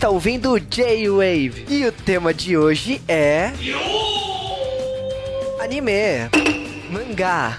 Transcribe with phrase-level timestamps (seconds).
[0.00, 3.52] Você está ouvindo J-Wave e o tema de hoje é.
[5.62, 5.92] Anime,
[6.90, 7.58] mangá,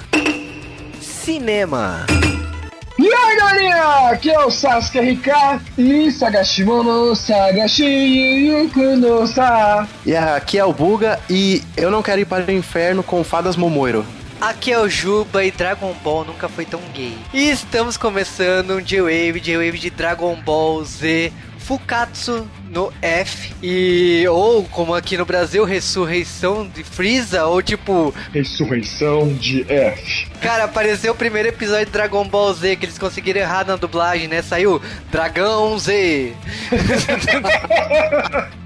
[1.00, 2.08] cinema.
[2.98, 9.88] E aí galerinha, aqui é o Sasuke RK e Sagashimono Sagashi Yukunosa.
[10.04, 13.56] E aqui é o Buga e eu não quero ir para o inferno com fadas
[13.56, 14.04] Momoiro.
[14.42, 17.16] Aqui é o Juba e Dragon Ball nunca foi tão gay.
[17.32, 21.32] E estamos começando um J-Wave, J-Wave de Dragon Ball Z
[21.72, 29.34] Fukatsu no F e ou como aqui no Brasil ressurreição de Freeza ou tipo Ressurreição
[29.36, 30.28] de F.
[30.42, 34.28] Cara, apareceu o primeiro episódio de Dragon Ball Z que eles conseguiram errar na dublagem,
[34.28, 34.42] né?
[34.42, 36.34] Saiu Dragão Z.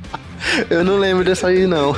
[0.70, 1.96] Eu não lembro dessa aí, não.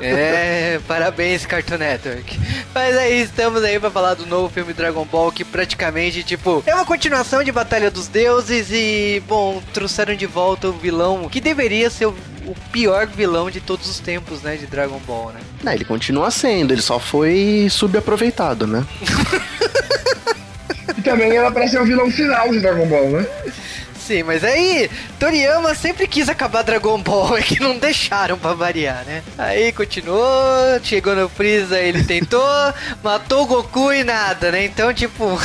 [0.00, 2.38] é, parabéns, Cartoon Network.
[2.74, 6.74] Mas aí, estamos aí pra falar do novo filme Dragon Ball, que praticamente, tipo, é
[6.74, 11.90] uma continuação de Batalha dos Deuses e, bom, trouxeram de volta o vilão que deveria
[11.90, 12.14] ser o,
[12.46, 15.40] o pior vilão de todos os tempos, né, de Dragon Ball, né?
[15.62, 18.84] Não, ele continua sendo, ele só foi subaproveitado, né?
[20.96, 23.26] e também ela parece ser o vilão final de Dragon Ball, né?
[24.08, 29.04] Sim, mas aí Toriyama sempre quis acabar Dragon Ball, é que não deixaram pra variar,
[29.04, 29.22] né?
[29.36, 30.24] Aí continuou,
[30.82, 32.42] chegou no Freeza, ele tentou,
[33.04, 34.64] matou o Goku e nada, né?
[34.64, 35.24] Então, tipo.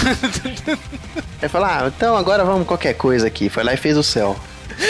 [1.41, 3.49] Ele falou, ah, então agora vamos qualquer coisa aqui.
[3.49, 4.39] Foi lá e fez o céu.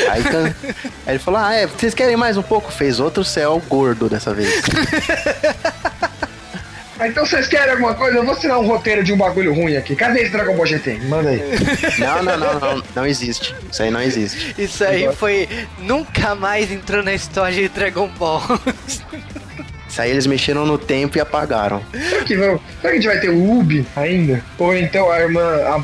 [0.08, 0.54] Aí, can...
[1.08, 2.72] aí ele falou, ah, é, vocês querem mais um pouco?
[2.72, 4.62] Fez outro céu gordo dessa vez.
[7.04, 8.18] Ah, então vocês querem alguma coisa?
[8.18, 9.94] Eu vou assinar um roteiro de um bagulho ruim aqui.
[9.94, 11.00] Cadê esse Dragon Ball GT?
[11.10, 11.42] Manda aí.
[12.00, 13.54] Não, não, não, não, não existe.
[13.70, 14.56] Isso aí não existe.
[14.58, 15.50] Isso aí foi.
[15.80, 18.42] Nunca mais entrou na história de Dragon Ball.
[19.88, 21.83] Isso aí eles mexeram no tempo e apagaram.
[21.92, 24.44] Será que, vão, será que a gente vai ter o Ubi ainda?
[24.58, 25.44] Ou então a irmã,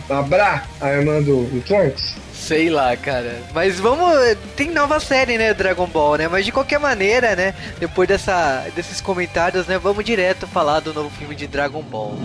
[0.09, 2.15] a, a Bra, a irmã do, do Trunks?
[2.39, 3.37] Sei lá, cara.
[3.53, 4.07] Mas vamos.
[4.55, 5.53] Tem nova série, né?
[5.53, 6.27] Dragon Ball, né?
[6.27, 7.53] Mas de qualquer maneira, né?
[7.79, 9.77] Depois dessa, desses comentários, né?
[9.77, 12.17] Vamos direto falar do novo filme de Dragon Ball.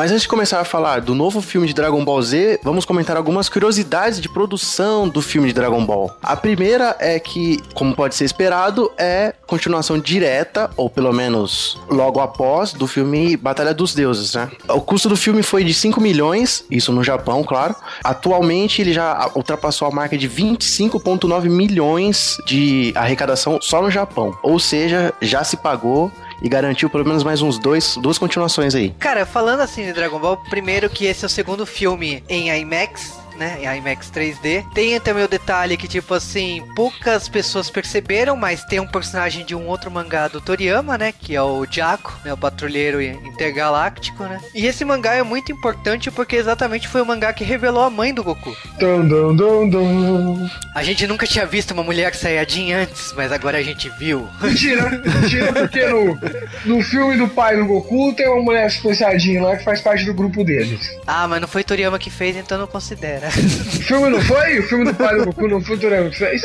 [0.00, 3.18] Mas antes de começar a falar do novo filme de Dragon Ball Z, vamos comentar
[3.18, 6.16] algumas curiosidades de produção do filme de Dragon Ball.
[6.22, 12.18] A primeira é que, como pode ser esperado, é continuação direta, ou pelo menos logo
[12.18, 14.50] após, do filme Batalha dos Deuses, né?
[14.70, 17.76] O custo do filme foi de 5 milhões, isso no Japão, claro.
[18.02, 24.34] Atualmente ele já ultrapassou a marca de 25,9 milhões de arrecadação só no Japão.
[24.42, 26.10] Ou seja, já se pagou
[26.42, 28.94] e garantiu pelo menos mais uns dois, duas continuações aí.
[28.98, 33.19] Cara, falando assim de Dragon Ball, primeiro que esse é o segundo filme em IMAX,
[33.40, 34.66] né, em IMAX 3D.
[34.74, 39.54] Tem também o detalhe que, tipo assim, poucas pessoas perceberam, mas tem um personagem de
[39.54, 44.38] um outro mangá do Toriyama, né, que é o Jaco, né, o patrulheiro intergaláctico, né.
[44.54, 48.12] E esse mangá é muito importante porque exatamente foi o mangá que revelou a mãe
[48.12, 48.54] do Goku.
[48.78, 50.50] Dum, dum, dum, dum.
[50.74, 54.28] A gente nunca tinha visto uma mulher Saiyajin antes, mas agora a gente viu.
[54.42, 56.18] Mentira, mentira, porque no,
[56.66, 60.12] no filme do pai do Goku tem uma mulher especiadinha lá que faz parte do
[60.12, 60.90] grupo deles.
[61.06, 63.29] Ah, mas não foi Toriyama que fez, então não considera.
[63.36, 64.58] O filme não foi?
[64.58, 66.42] O filme do pai do Goku não foi o Toriyama que fez?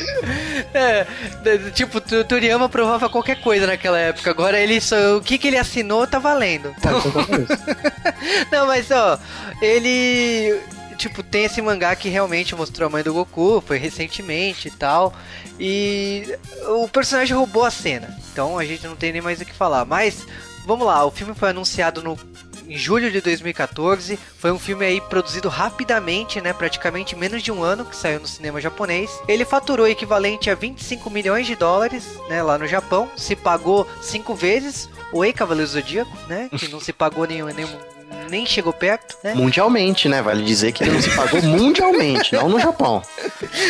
[0.74, 1.06] É,
[1.44, 4.30] de- tipo, o Toriyama provava qualquer coisa naquela época.
[4.30, 5.18] Agora ele só.
[5.18, 6.74] O que, que ele assinou tá valendo.
[6.82, 8.14] Tá, então tá.
[8.52, 9.18] Não, mas ó,
[9.62, 10.60] ele.
[10.98, 15.14] Tipo, tem esse mangá que realmente mostrou a mãe do Goku, foi recentemente e tal.
[15.60, 18.16] E o personagem roubou a cena.
[18.32, 19.84] Então a gente não tem nem mais o que falar.
[19.86, 20.26] Mas,
[20.66, 22.18] vamos lá, o filme foi anunciado no.
[22.68, 26.52] Em julho de 2014, foi um filme aí produzido rapidamente, né?
[26.52, 29.12] Praticamente menos de um ano que saiu no cinema japonês.
[29.28, 32.42] Ele faturou equivalente a 25 milhões de dólares, né?
[32.42, 33.10] Lá no Japão.
[33.16, 34.90] Se pagou cinco vezes.
[35.14, 36.50] Oi, Cavaleiro Zodíaco, né?
[36.50, 37.68] Que não se pagou nem, nem,
[38.30, 39.34] nem chegou perto, né?
[39.34, 40.22] Mundialmente, né?
[40.22, 43.02] Vale dizer que ele não se pagou mundialmente, não no Japão.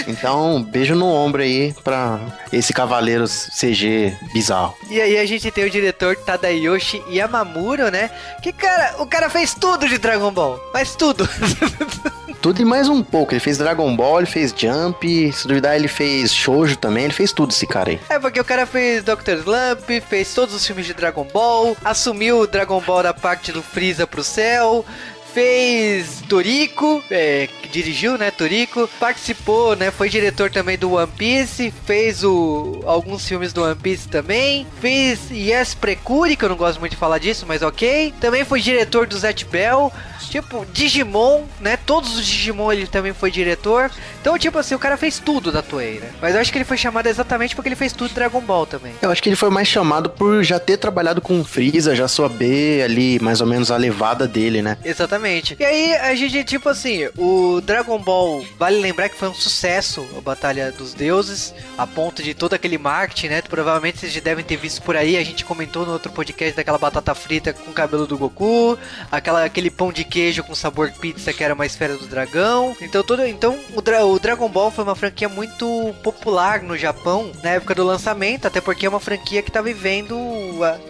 [0.07, 2.19] Então, beijo no ombro aí pra
[2.51, 4.75] esse cavaleiro CG bizarro.
[4.89, 8.09] E aí a gente tem o diretor Tadayoshi Yamamuro, né?
[8.41, 11.27] Que cara, o cara fez tudo de Dragon Ball, faz tudo.
[12.45, 13.33] Tudo e mais um pouco.
[13.33, 17.33] Ele fez Dragon Ball, ele fez Jump, se duvidar, ele fez Shoujo também, ele fez
[17.33, 18.00] tudo esse cara aí.
[18.07, 19.39] é porque o cara fez Dr.
[19.39, 23.63] Slump, fez todos os filmes de Dragon Ball, assumiu o Dragon Ball da parte do
[23.63, 24.86] Freeza pro céu,
[25.35, 32.23] fez Toriko, é, dirigiu, né, Toriko, participou, né, foi diretor também do One Piece, fez
[32.23, 36.93] o, alguns filmes do One Piece também, fez Yes Precure, que eu não gosto muito
[36.93, 39.91] de falar disso, mas ok, também foi diretor do Zet Bell,
[40.29, 43.91] tipo, Digimon, né, todos os Digimon ele também foi diretor,
[44.21, 46.65] então, tipo assim, o cara fez tudo da Toei, né, mas eu acho que ele
[46.65, 48.93] foi chamado exatamente porque ele fez tudo Dragon Ball também.
[49.01, 52.83] Eu acho que ele foi mais chamado por já ter trabalhado com Freeza, já saber
[52.83, 54.77] ali mais ou menos a levada dele, né?
[54.81, 55.25] Exatamente.
[55.60, 60.07] E aí a gente, tipo assim, o Dragon Ball, vale lembrar que foi um sucesso
[60.18, 63.42] a Batalha dos Deuses, a ponto de todo aquele marketing, né?
[63.42, 66.77] Provavelmente vocês já devem ter visto por aí, a gente comentou no outro podcast daquela
[66.77, 68.77] batata frita com o cabelo do Goku,
[69.12, 72.75] aquela, aquele pão de queijo com sabor pizza que era uma esfera do dragão.
[72.81, 77.31] Então, todo, então o, Dra o Dragon Ball foi uma franquia muito popular no Japão
[77.44, 80.16] na época do lançamento, até porque é uma franquia que tá vivendo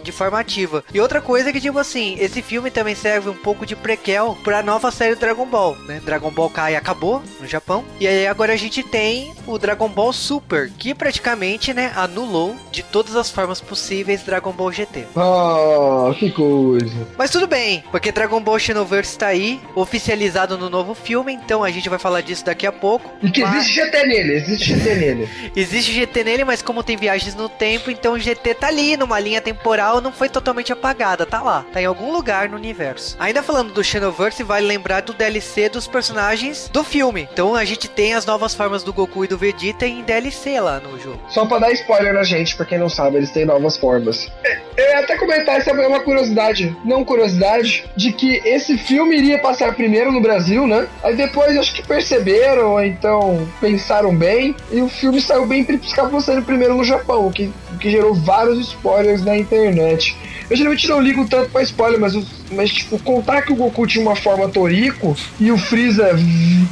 [0.02, 0.84] de forma ativa.
[0.92, 4.25] E outra coisa é que, tipo assim, esse filme também serve um pouco de prequel
[4.34, 6.00] pra nova série Dragon Ball, né?
[6.04, 7.84] Dragon Ball Kai acabou no Japão.
[8.00, 12.82] E aí agora a gente tem o Dragon Ball Super, que praticamente, né, anulou de
[12.82, 15.06] todas as formas possíveis Dragon Ball GT.
[15.14, 17.06] Oh, que coisa.
[17.16, 21.70] Mas tudo bem, porque Dragon Ball Xenoverse tá aí, oficializado no novo filme, então a
[21.70, 23.10] gente vai falar disso daqui a pouco.
[23.22, 23.56] E que mas...
[23.56, 25.28] existe GT nele, existe GT nele.
[25.54, 29.20] existe GT nele, mas como tem viagens no tempo, então o GT tá ali numa
[29.20, 33.16] linha temporal, não foi totalmente apagada, tá lá, tá em algum lugar no universo.
[33.18, 37.28] Ainda falando do Xenoverse, vale lembrar do DLC dos personagens do filme.
[37.32, 40.80] Então a gente tem as novas formas do Goku e do Vegeta em DLC lá
[40.80, 41.20] no jogo.
[41.28, 44.30] Só pra dar spoiler na gente, pra quem não sabe, eles têm novas formas.
[44.44, 49.16] É, eu ia até comentar, essa é uma curiosidade, não curiosidade, de que esse filme
[49.16, 50.88] iria passar primeiro no Brasil, né?
[51.02, 55.76] Aí depois acho que perceberam, ou então pensaram bem, e o filme saiu bem para
[56.20, 60.16] sendo primeiro no Japão, o que, o que gerou vários spoilers na internet.
[60.48, 62.14] Eu geralmente não ligo tanto pra spoiler, mas,
[62.52, 66.10] mas tipo, contar que o Goku tinha uma forma Toriko e o Freeza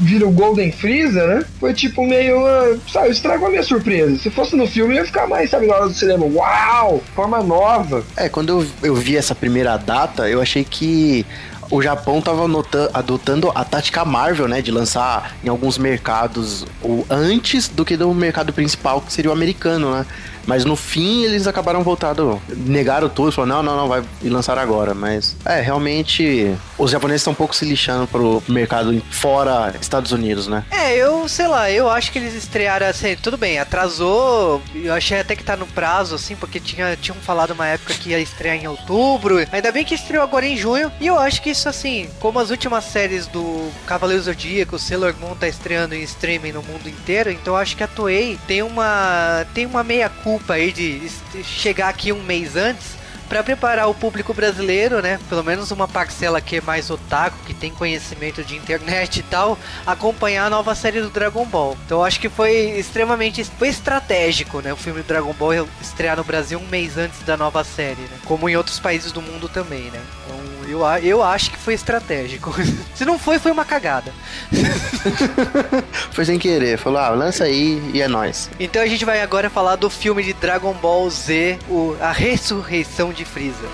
[0.00, 1.44] vira o Golden Freeza, né?
[1.58, 2.38] Foi tipo meio.
[2.38, 4.18] Uh, sabe, estragou a minha surpresa.
[4.18, 6.24] Se fosse no filme, eu ia ficar mais, sabe, na hora do cinema.
[6.24, 7.02] Uau!
[7.14, 8.04] Forma nova.
[8.16, 11.26] É, quando eu, eu vi essa primeira data, eu achei que
[11.70, 12.44] o Japão estava
[12.92, 16.64] adotando a tática Marvel, né, de lançar em alguns mercados
[17.10, 20.06] antes do que do mercado principal, que seria o americano, né?
[20.46, 24.94] Mas no fim eles acabaram voltando, negaram tudo, falaram, não, não, não, vai lançar agora.
[24.94, 30.46] Mas é, realmente os japoneses estão um pouco se lixando pro mercado fora Estados Unidos,
[30.46, 30.64] né?
[30.70, 35.20] É, eu sei lá, eu acho que eles estrearam assim, tudo bem, atrasou, eu achei
[35.20, 38.56] até que tá no prazo, assim, porque tinha, tinham falado uma época que ia estrear
[38.56, 42.08] em outubro, ainda bem que estreou agora em junho, e eu acho que isso assim,
[42.20, 46.88] como as últimas séries do Cavaleiro Zodíaco, Sailor Moon tá estreando em streaming no mundo
[46.88, 50.72] inteiro, então eu acho que a Toei tem uma tem uma meia culpa culpa aí
[50.72, 51.08] de
[51.44, 52.96] chegar aqui um mês antes
[53.28, 55.18] para preparar o público brasileiro, né?
[55.28, 59.56] Pelo menos uma parcela que é mais otaku, que tem conhecimento de internet e tal,
[59.86, 61.76] acompanhar a nova série do Dragon Ball.
[61.86, 64.72] Então acho que foi extremamente foi estratégico, né?
[64.72, 68.18] O filme Dragon Ball estrear no Brasil um mês antes da nova série, né?
[68.24, 70.00] Como em outros países do mundo também, né?
[70.26, 72.54] Então eu, eu acho que foi estratégico.
[72.94, 74.12] Se não foi, foi uma cagada.
[76.10, 76.78] foi sem querer.
[76.78, 78.50] Falou, ah, lança aí e é nóis.
[78.58, 83.12] Então a gente vai agora falar do filme de Dragon Ball Z, o, A Ressurreição
[83.12, 83.68] de Freeza.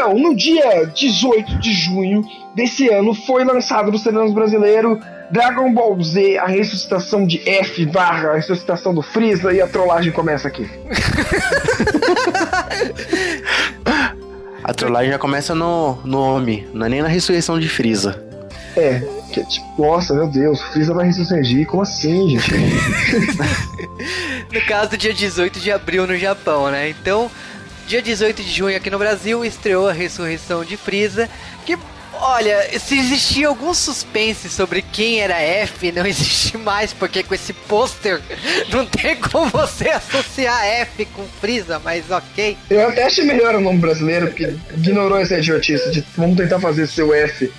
[0.00, 4.98] Então, no dia 18 de junho desse ano, foi lançado no cinema brasileiro
[5.30, 10.10] Dragon Ball Z, a ressuscitação de F barra, a ressuscitação do Freeza e a trollagem
[10.10, 10.64] começa aqui.
[14.64, 18.24] a trollagem já começa no nome, não é nem na ressurreição de Freeza.
[18.74, 22.54] É, que é tipo, nossa, meu Deus, Freeza vai ressurgir, como assim, gente?
[24.50, 26.88] no caso, dia 18 de abril no Japão, né?
[26.88, 27.30] Então,
[27.90, 31.28] Dia 18 de junho aqui no Brasil estreou a ressurreição de Freeza,
[31.66, 31.76] que
[32.22, 37.52] Olha, se existia algum suspense sobre quem era F, não existe mais, porque com esse
[37.52, 38.20] pôster
[38.70, 42.56] não tem como você associar F com Freeza, mas ok.
[42.70, 46.86] Eu até achei melhor o nome brasileiro, porque ignorou essa idiotice de vamos tentar fazer
[46.86, 47.52] seu F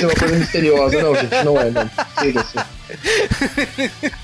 [0.00, 1.00] ser uma coisa misteriosa.
[1.00, 1.90] Não, gente, não é, não.
[2.18, 2.75] Siga assim.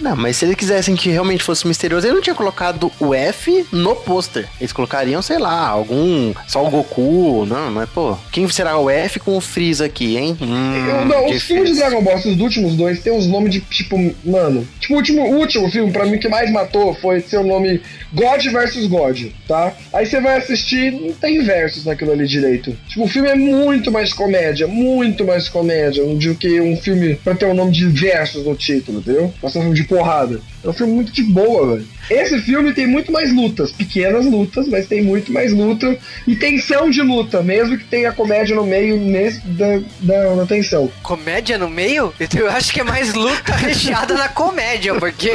[0.00, 3.64] Não, mas se eles quisessem que realmente fosse misterioso, ele não tinha colocado o F
[3.70, 4.48] no pôster.
[4.60, 6.34] Eles colocariam, sei lá, algum.
[6.48, 7.46] Só o Goku.
[7.46, 10.36] Não, mas pô, quem será o F com o Freeza aqui, hein?
[10.40, 13.60] Hum, Eu- não, os filmes de Dragon Ball, os últimos dois, tem uns nomes de
[13.60, 14.66] tipo, mano.
[14.80, 17.80] Tipo, o último, último filme, pra mim, que mais matou foi seu nome
[18.12, 19.72] God versus God, tá?
[19.92, 22.76] Aí você vai assistir, não tem versos naquilo ali direito.
[22.88, 27.36] Tipo, o filme é muito mais comédia, muito mais comédia do que um filme pra
[27.36, 29.32] ter o nome de versos no título, entendeu?
[29.40, 30.40] Ser um filme de porrada.
[30.64, 31.88] É um filme muito de boa, velho.
[32.10, 35.96] Esse filme tem muito mais lutas, pequenas lutas, mas tem muito mais luta
[36.26, 38.98] e tensão de luta, mesmo que tenha comédia no meio
[39.44, 40.90] da, da, da tensão.
[41.02, 42.12] Comédia no meio?
[42.36, 45.30] Eu acho que é mais luta recheada na comédia, porque.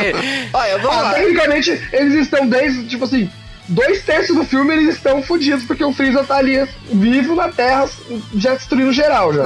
[0.54, 1.14] Olha, vamos Ah, lá.
[1.14, 3.30] tecnicamente, eles estão desde, tipo assim,
[3.68, 7.90] dois terços do filme eles estão fodidos, porque o Freeza tá ali vivo na Terra,
[8.36, 9.46] já destruindo geral já.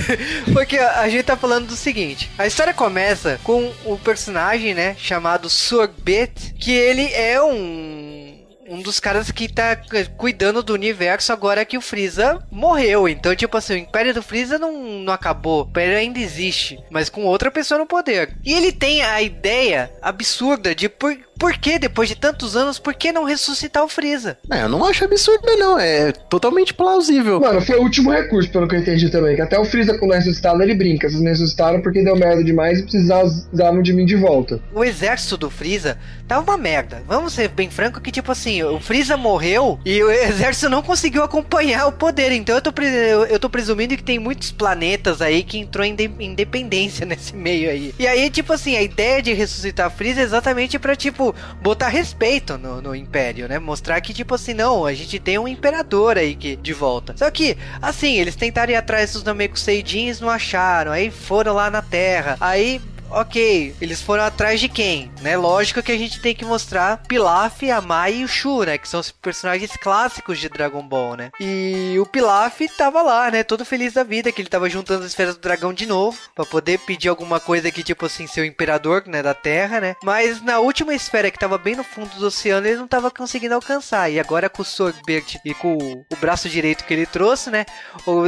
[0.52, 5.48] Porque a gente tá falando do seguinte: a história começa com o personagem, né, chamado
[5.48, 8.30] Sorbet, que ele é um.
[8.70, 9.76] Um dos caras que tá
[10.16, 13.08] cuidando do universo agora que o Freeza morreu.
[13.08, 15.64] Então, tipo assim, o Império do Freeza não, não acabou.
[15.64, 18.36] O Império ainda existe, mas com outra pessoa no poder.
[18.44, 22.94] E ele tem a ideia absurda de por, por que, depois de tantos anos, por
[22.94, 24.36] que não ressuscitar o Freeza?
[24.48, 25.78] Não, eu não acho absurdo, não.
[25.78, 27.40] É totalmente plausível.
[27.40, 30.12] Mano, foi o último recurso, pelo que eu entendi também, que até o Freeza, quando
[30.12, 31.08] é ressuscitado, ele brinca.
[31.08, 34.60] Vocês me ressuscitaram porque deu merda demais e precisavam de mim de volta.
[34.74, 37.02] o exército do Freeza tava uma merda.
[37.06, 41.22] Vamos ser bem franco que, tipo assim, o Freeza morreu e o exército não conseguiu
[41.22, 42.32] acompanhar o poder.
[42.32, 42.86] Então eu tô, pre-
[43.30, 47.70] eu tô presumindo que tem muitos planetas aí que entrou em de- independência nesse meio
[47.70, 47.94] aí.
[47.98, 51.29] E aí, tipo assim, a ideia de ressuscitar o Freeza é exatamente pra, tipo,
[51.60, 53.58] botar respeito no, no Império, né?
[53.58, 57.14] Mostrar que, tipo assim, não, a gente tem um imperador aí que, de volta.
[57.16, 60.92] Só que, assim, eles tentaram ir atrás dos Namekuseidins, não acharam.
[60.92, 62.36] Aí foram lá na Terra.
[62.40, 65.10] Aí Ok, eles foram atrás de quem?
[65.20, 65.36] Né?
[65.36, 68.78] Lógico que a gente tem que mostrar Pilaf, a Mai e o Shu, né?
[68.78, 71.30] Que são os personagens clássicos de Dragon Ball, né?
[71.40, 73.42] E o Pilaf tava lá, né?
[73.42, 76.18] Todo feliz da vida, que ele tava juntando as esferas do dragão de novo.
[76.34, 79.22] Pra poder pedir alguma coisa que, tipo assim, ser o imperador, né?
[79.22, 79.96] Da Terra, né?
[80.04, 83.54] Mas na última esfera que tava bem no fundo do oceano, ele não tava conseguindo
[83.54, 84.08] alcançar.
[84.08, 87.66] E agora com o Sorbet e com o, braço direito que ele trouxe, né?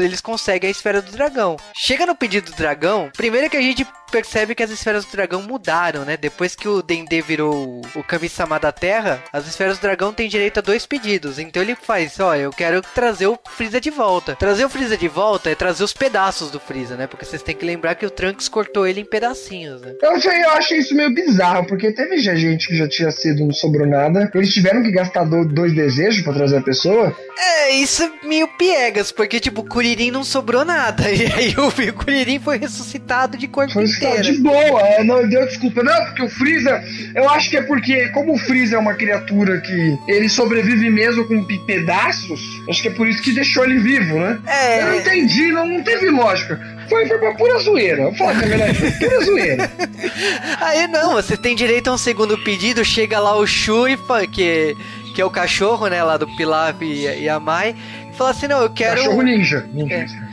[0.02, 1.56] Eles conseguem a esfera do dragão.
[1.74, 5.42] Chega no pedido do dragão, primeiro que a gente percebe que as esferas do dragão
[5.42, 6.16] mudaram, né?
[6.16, 10.58] Depois que o Dendê virou o- Kami-sama da Terra, as esferas do dragão têm direito
[10.58, 11.38] a dois pedidos.
[11.38, 14.36] Então ele faz, olha, eu quero trazer o Freeza de volta.
[14.36, 17.06] Trazer o Freeza de volta é trazer os pedaços do Freeza, né?
[17.06, 19.94] Porque vocês têm que lembrar que o Trunks cortou ele em pedacinhos, né?
[20.02, 23.44] Eu, sei, eu achei isso meio bizarro, porque teve já gente que já tinha sido
[23.46, 24.30] não sobrou nada.
[24.34, 27.16] Eles tiveram que gastar do- dois desejos pra trazer a pessoa.
[27.38, 31.04] É, isso é meio piegas, porque tipo, o Kuririn não sobrou nada.
[31.22, 34.22] E aí o Kuririn foi ressuscitado de corpo Foi inteiro.
[34.22, 35.82] de boa, é, não deu desculpa.
[35.82, 36.82] Não, porque o Freeza,
[37.14, 41.24] eu acho que é porque, como o Freeza é uma criatura que ele sobrevive mesmo
[41.26, 44.38] com pe- pedaços, acho que é por isso que deixou ele vivo, né?
[44.46, 44.82] É.
[44.82, 46.60] Eu não entendi, não, não teve lógica.
[46.88, 48.12] Foi, foi pra pura zoeira.
[48.14, 49.70] Falar que é verdade, foi pura zoeira.
[50.60, 53.96] Aí não, você tem direito a um segundo pedido, chega lá o Shu, e
[54.30, 54.76] que,
[55.14, 57.74] que é o cachorro, né, lá do Pilaf e, e a Mai,
[58.12, 58.96] e fala assim, não, eu quero...
[58.96, 59.66] Cachorro ninja.
[59.72, 59.94] ninja.
[59.94, 60.31] É.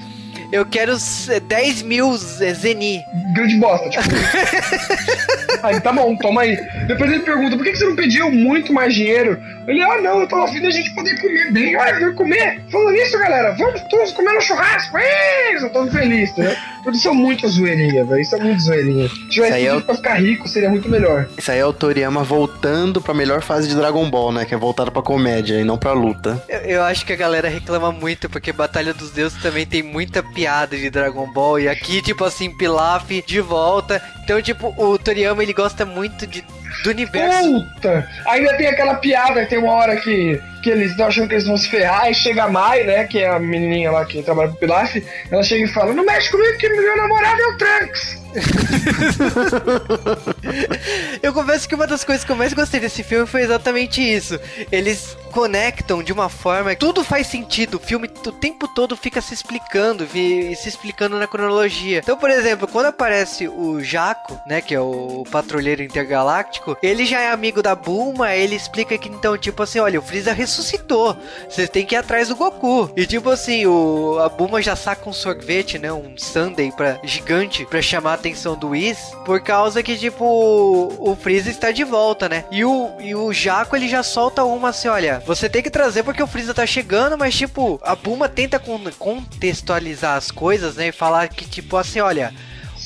[0.51, 3.01] Eu quero s- 10 mil Zeni.
[3.35, 4.03] Grande bosta, tipo.
[5.63, 6.57] aí, tá bom, toma aí.
[6.87, 9.37] Depois ele pergunta, por que você não pediu muito mais dinheiro?
[9.67, 11.75] Ele, ah, não, eu tô afim da gente poder comer bem.
[11.75, 12.59] Ah, eu vou comer.
[12.71, 14.97] Falando nisso, galera, vamos todos comer no churrasco.
[14.97, 16.55] Ih, eu tô feliz, né?
[16.83, 18.19] Tudo isso é muito zoeirinha, velho.
[18.21, 19.07] Isso é muito zoeirinha.
[19.07, 21.27] Se tivesse Isso aí é o- pra ficar rico, seria muito melhor.
[21.37, 24.45] Isso aí é o Toriyama voltando pra melhor fase de Dragon Ball, né?
[24.45, 26.41] Que é voltado pra comédia e não pra luta.
[26.49, 30.23] Eu, eu acho que a galera reclama muito, porque Batalha dos Deuses também tem muita
[30.23, 30.38] piada
[30.77, 34.01] de Dragon Ball, e aqui, tipo assim, Pilaf de volta.
[34.23, 36.43] Então, tipo, o Toriyama, ele gosta muito de,
[36.83, 37.65] do universo.
[37.73, 38.07] Puta!
[38.27, 41.57] Ainda tem aquela piada, tem uma hora que, que eles estão achando que eles vão
[41.57, 44.59] se ferrar, e chega a Mai, né, que é a menininha lá que trabalha pro
[44.59, 44.95] Pilaf,
[45.31, 48.19] ela chega e fala, não mexe comigo que meu namorado é o Trunks!
[51.21, 54.39] Eu confesso que uma das coisas que eu mais gostei desse filme foi exatamente isso.
[54.71, 57.75] Eles conectam de uma forma que tudo faz sentido.
[57.75, 61.99] O filme o tempo todo fica se explicando e se explicando na cronologia.
[61.99, 67.19] Então, por exemplo, quando aparece o Jaco, né, que é o patrulheiro intergaláctico, ele já
[67.19, 71.15] é amigo da Bulma, ele explica que então, tipo assim, olha, o Freeza ressuscitou.
[71.49, 72.91] Vocês têm que ir atrás do Goku.
[72.95, 77.65] E tipo assim, o a Bulma já saca um sorvete, né, um sundae para gigante
[77.65, 81.83] pra chamar a atenção do Whis, por causa que tipo o, o Freeza está de
[81.83, 82.45] volta, né?
[82.51, 86.03] E o e o Jaco ele já solta uma assim, olha, você tem que trazer
[86.03, 90.87] porque o Freeza tá chegando, mas tipo, a Bulma tenta con- contextualizar as coisas, né,
[90.87, 92.33] e falar que tipo assim, olha,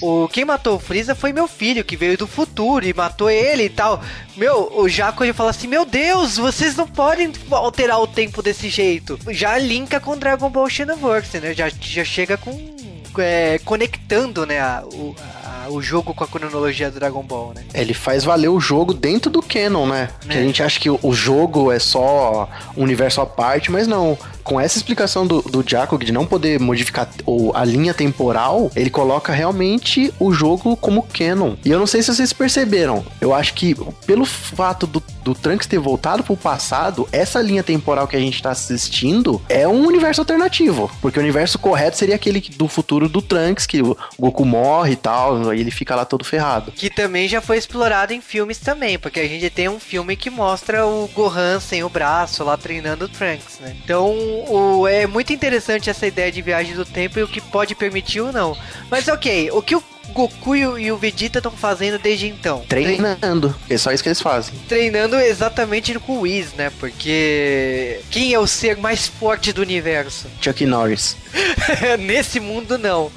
[0.02, 3.64] o quem matou o Freeza foi meu filho, que veio do futuro e matou ele
[3.66, 4.02] e tal.
[4.36, 8.70] Meu, o Jaco ele fala assim: Meu Deus, vocês não podem alterar o tempo desse
[8.70, 9.18] jeito.
[9.30, 11.54] Já linka com Dragon Ball Xenoverse, né?
[11.54, 12.74] Já, já chega com.
[13.20, 14.60] É, conectando, né?
[14.60, 17.64] A, o, a, o jogo com a cronologia do Dragon Ball, né?
[17.74, 20.10] Ele faz valer o jogo dentro do canon, né?
[20.26, 20.32] É.
[20.32, 24.18] Que a gente acha que o jogo é só um universo à parte, mas não
[24.44, 28.90] com essa explicação do, do Jacob de não poder modificar o, a linha temporal, ele
[28.90, 31.56] coloca realmente o jogo como canon.
[31.64, 35.68] E eu não sei se vocês perceberam, eu acho que pelo fato do, do Trunks
[35.68, 40.22] ter voltado pro passado, essa linha temporal que a gente tá assistindo é um universo
[40.22, 40.92] alternativo.
[41.02, 44.98] Porque o universo correto seria aquele do futuro do Trunks, que o Goku morre e
[44.98, 46.72] tal, aí ele fica lá todo ferrado.
[46.72, 50.30] Que também já foi explorado em filmes também, porque a gente tem um filme que
[50.30, 53.76] mostra o Gohan sem o braço lá treinando o Trunks, né?
[53.84, 57.76] Então o, é muito interessante essa ideia de viagem do tempo e o que pode
[57.76, 58.58] permitir ou não.
[58.90, 62.64] Mas ok, o que o Goku e o Vegeta estão fazendo desde então?
[62.68, 64.54] Treinando, é só isso que eles fazem.
[64.68, 66.72] Treinando exatamente com o Whis, né?
[66.80, 70.28] Porque quem é o ser mais forte do universo?
[70.40, 71.18] Chuck Norris.
[72.00, 73.12] Nesse mundo, não.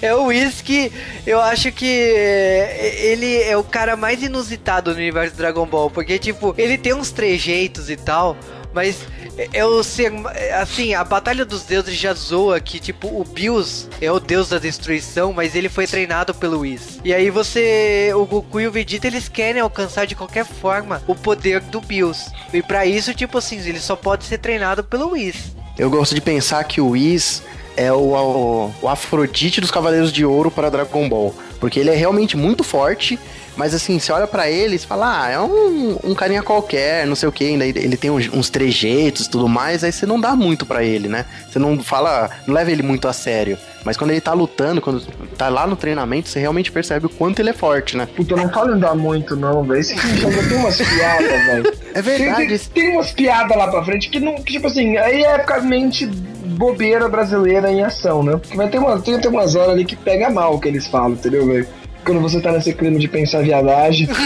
[0.00, 0.92] É o Whis que
[1.26, 5.90] eu acho que ele é o cara mais inusitado no universo do Dragon Ball.
[5.90, 8.36] Porque, tipo, ele tem uns trejeitos e tal,
[8.78, 9.04] mas
[9.52, 10.12] é o ser.
[10.60, 14.58] Assim, a Batalha dos Deuses já zoa que, tipo, o Bills é o deus da
[14.58, 17.00] destruição, mas ele foi treinado pelo Whis.
[17.04, 18.12] E aí você.
[18.14, 22.30] O Goku e o Vegeta eles querem alcançar de qualquer forma o poder do Bills.
[22.54, 25.56] E para isso, tipo assim, ele só pode ser treinado pelo Whis.
[25.76, 27.42] Eu gosto de pensar que o Whis
[27.76, 31.34] é o, o, o Afrodite dos Cavaleiros de Ouro para Dragon Ball.
[31.58, 33.18] Porque ele é realmente muito forte
[33.58, 37.16] mas assim, você olha para ele e fala, ah, é um, um carinha qualquer, não
[37.16, 40.20] sei o que, ainda ele tem uns, uns trejeitos e tudo mais, aí você não
[40.20, 41.26] dá muito para ele, né?
[41.50, 43.58] Você não fala, não leva ele muito a sério.
[43.84, 45.00] Mas quando ele tá lutando, quando
[45.36, 48.06] tá lá no treinamento, você realmente percebe o quanto ele é forte, né?
[48.14, 49.80] Puta, não fala em dar muito, não, velho.
[49.80, 51.78] Esse já tem umas piadas, velho.
[51.94, 52.46] É verdade.
[52.46, 54.36] Tem, tem, tem umas piadas lá pra frente que não.
[54.36, 58.32] Que, tipo assim, aí é epicamente bobeira brasileira em ação, né?
[58.32, 60.86] Porque vai ter, uma, tem, tem umas horas ali que pega mal o que eles
[60.86, 61.66] falam, entendeu, velho?
[62.08, 64.08] Quando você tá nesse clima de pensar viadagem.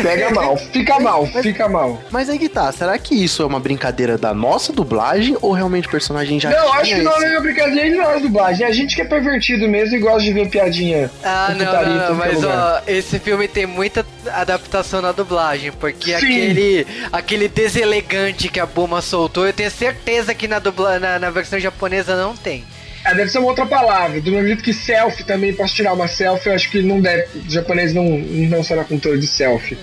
[0.00, 2.00] Pega mal, fica mal, mas, fica mal.
[2.10, 5.88] Mas aí que tá, será que isso é uma brincadeira da nossa dublagem ou realmente
[5.88, 8.66] o personagem já Não, acho que não é uma brincadeira da nossa dublagem.
[8.66, 11.10] A gente que é pervertido mesmo e gosta de ver piadinha.
[11.24, 16.14] Ah, não, não, não mas ó, esse filme tem muita adaptação na dublagem, porque Sim.
[16.14, 21.30] aquele aquele deselegante que a Buma soltou, eu tenho certeza que na, dubla, na, na
[21.30, 22.64] versão japonesa não tem.
[23.04, 24.20] É, deve ser uma outra palavra.
[24.20, 27.38] Do mesmo jeito que selfie também, posso tirar uma selfie, eu acho que não deve.
[27.38, 29.76] O japonês não, não será controle de selfie.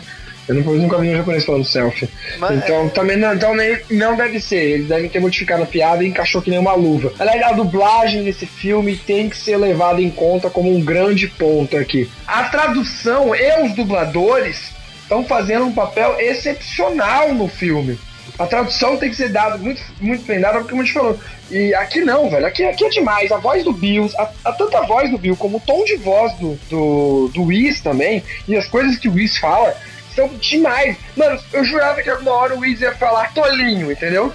[0.47, 2.10] Eu, nunca vi um japonês falando selfie.
[2.39, 2.89] Mas, então, é...
[2.89, 4.57] também não, então nem, não deve ser.
[4.57, 7.13] Eles devem ter modificado a piada e encaixou que nem uma luva.
[7.19, 11.77] Aliás, a dublagem desse filme tem que ser levada em conta como um grande ponto
[11.77, 12.10] aqui.
[12.27, 14.71] A tradução e os dubladores
[15.03, 17.99] estão fazendo um papel excepcional no filme.
[18.38, 21.19] A tradução tem que ser dada muito, muito bem dada, porque como a gente falou.
[21.49, 22.45] E aqui não, velho.
[22.45, 23.31] Aqui, aqui é demais.
[23.31, 25.95] A voz do Bills, a, a tanto a voz do Bill como o tom de
[25.97, 29.75] voz do, do, do Whis também, e as coisas que o Whis fala,
[30.15, 30.97] são demais.
[31.15, 34.34] Mano, eu jurava que alguma hora o Wiz ia falar Tolinho, entendeu?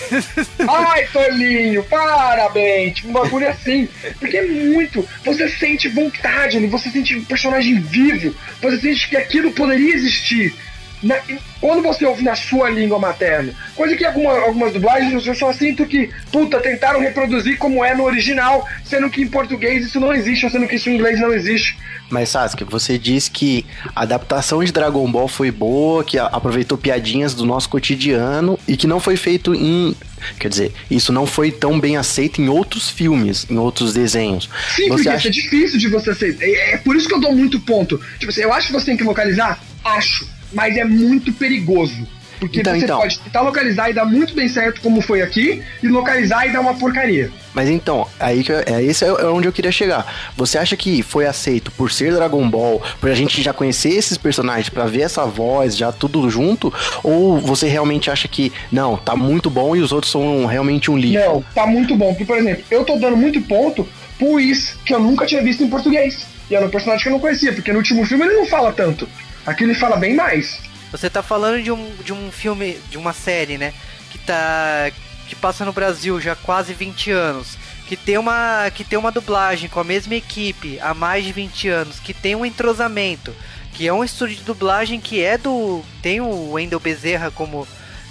[0.68, 2.96] Ai, Tolinho, parabéns.
[2.96, 3.88] Tipo, um bagulho assim.
[4.18, 5.06] Porque é muito.
[5.24, 10.54] Você sente vontade ali, você sente um personagem vivo, você sente que aquilo poderia existir.
[11.02, 11.16] Na,
[11.60, 13.54] quando você ouve na sua língua materna.
[13.74, 18.04] Coisa que alguma, algumas dublagens eu só sinto que, puta, tentaram reproduzir como é no
[18.04, 21.32] original, sendo que em português isso não existe, ou sendo que isso em inglês não
[21.32, 21.78] existe.
[22.10, 27.34] Mas Sasuke, você disse que a adaptação de Dragon Ball foi boa, que aproveitou piadinhas
[27.34, 29.94] do nosso cotidiano e que não foi feito em
[30.38, 34.50] Quer dizer, isso não foi tão bem aceito em outros filmes, em outros desenhos.
[34.76, 35.28] Sim, você porque acha...
[35.28, 36.44] é difícil de você aceitar.
[36.44, 37.98] É, é, por isso que eu dou muito ponto.
[38.18, 39.58] Tipo assim, eu acho que você tem que localizar?
[39.82, 42.06] Acho mas é muito perigoso.
[42.40, 42.98] Porque então, você então.
[42.98, 46.60] pode tentar localizar e dar muito bem certo, como foi aqui, e localizar e dar
[46.60, 47.30] uma porcaria.
[47.52, 50.32] Mas então, aí que é esse é onde eu queria chegar.
[50.36, 54.16] Você acha que foi aceito por ser Dragon Ball, por a gente já conhecer esses
[54.16, 56.72] personagens, para ver essa voz, já tudo junto?
[57.02, 60.96] Ou você realmente acha que não, tá muito bom e os outros são realmente um
[60.96, 61.22] lixo?
[61.22, 62.08] Não, tá muito bom.
[62.14, 63.86] Porque, por exemplo, eu tô dando muito ponto
[64.18, 66.26] pro Is, que eu nunca tinha visto em português.
[66.50, 68.72] E era um personagem que eu não conhecia, porque no último filme ele não fala
[68.72, 69.06] tanto.
[69.50, 70.60] Aqui ele fala bem mais.
[70.92, 73.74] Você tá falando de um, de um filme, de uma série, né?
[74.08, 74.92] Que tá.
[75.28, 77.58] que passa no Brasil já há quase 20 anos.
[77.88, 81.68] Que tem, uma, que tem uma dublagem com a mesma equipe há mais de 20
[81.68, 83.34] anos, que tem um entrosamento,
[83.72, 85.82] que é um estúdio de dublagem que é do.
[86.00, 87.66] tem o Wendel Bezerra como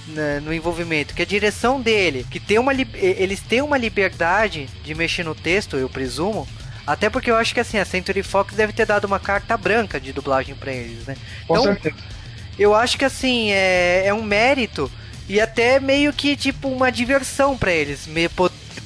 [0.08, 4.94] na, no envolvimento, que a direção dele, que tem uma eles têm uma liberdade de
[4.94, 6.46] mexer no texto, eu presumo,
[6.90, 10.00] Até porque eu acho que assim, a Century Fox deve ter dado uma carta branca
[10.00, 11.16] de dublagem para eles, né?
[11.48, 11.96] Com então, certeza.
[12.58, 14.92] Eu acho que assim, é, é um mérito
[15.28, 18.32] e até meio que tipo uma diversão para eles, meio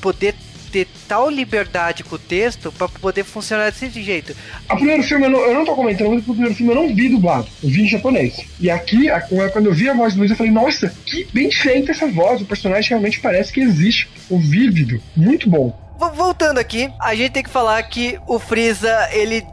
[0.01, 0.35] poder
[0.69, 4.35] ter tal liberdade com o texto para poder funcionar desse jeito.
[4.69, 6.93] O primeiro filme, eu não, eu não tô comentando, mas o primeiro filme eu não
[6.93, 8.41] vi dublado, eu vi em japonês.
[8.59, 9.07] E aqui,
[9.53, 12.41] quando eu vi a voz do Luiz, eu falei, nossa, que bem feita essa voz,
[12.41, 15.82] o personagem realmente parece que existe, o vívido, muito bom.
[16.11, 19.45] Voltando aqui, a gente tem que falar que o Freeza, ele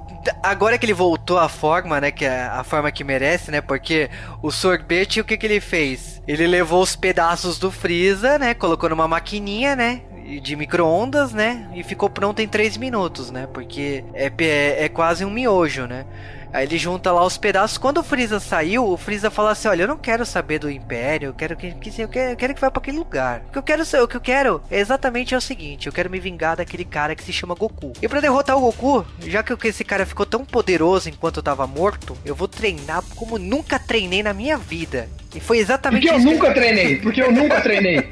[0.42, 4.10] agora que ele voltou à forma, né, que é a forma que merece, né, porque
[4.42, 6.20] o sorvete, o que que ele fez?
[6.28, 10.02] Ele levou os pedaços do Freeza, né, colocou numa maquininha, né,
[10.42, 11.68] de micro-ondas, né?
[11.74, 13.48] E ficou pronto em 3 minutos, né?
[13.52, 16.06] Porque é, é, é quase um miojo, né?
[16.52, 17.78] Aí ele junta lá os pedaços.
[17.78, 21.28] Quando o Freeza saiu, o Freeza fala assim: Olha, eu não quero saber do Império,
[21.28, 23.42] eu quero que, que eu, quero, eu quero que vá para aquele lugar.
[23.48, 26.10] O que eu quero o que eu quero é exatamente é o seguinte: eu quero
[26.10, 27.92] me vingar daquele cara que se chama Goku.
[28.02, 31.66] E para derrotar o Goku, já que esse cara ficou tão poderoso enquanto eu tava
[31.66, 35.08] morto, eu vou treinar como nunca treinei na minha vida.
[35.34, 38.08] E foi exatamente Porque eu nunca treinei, porque eu nunca treinei.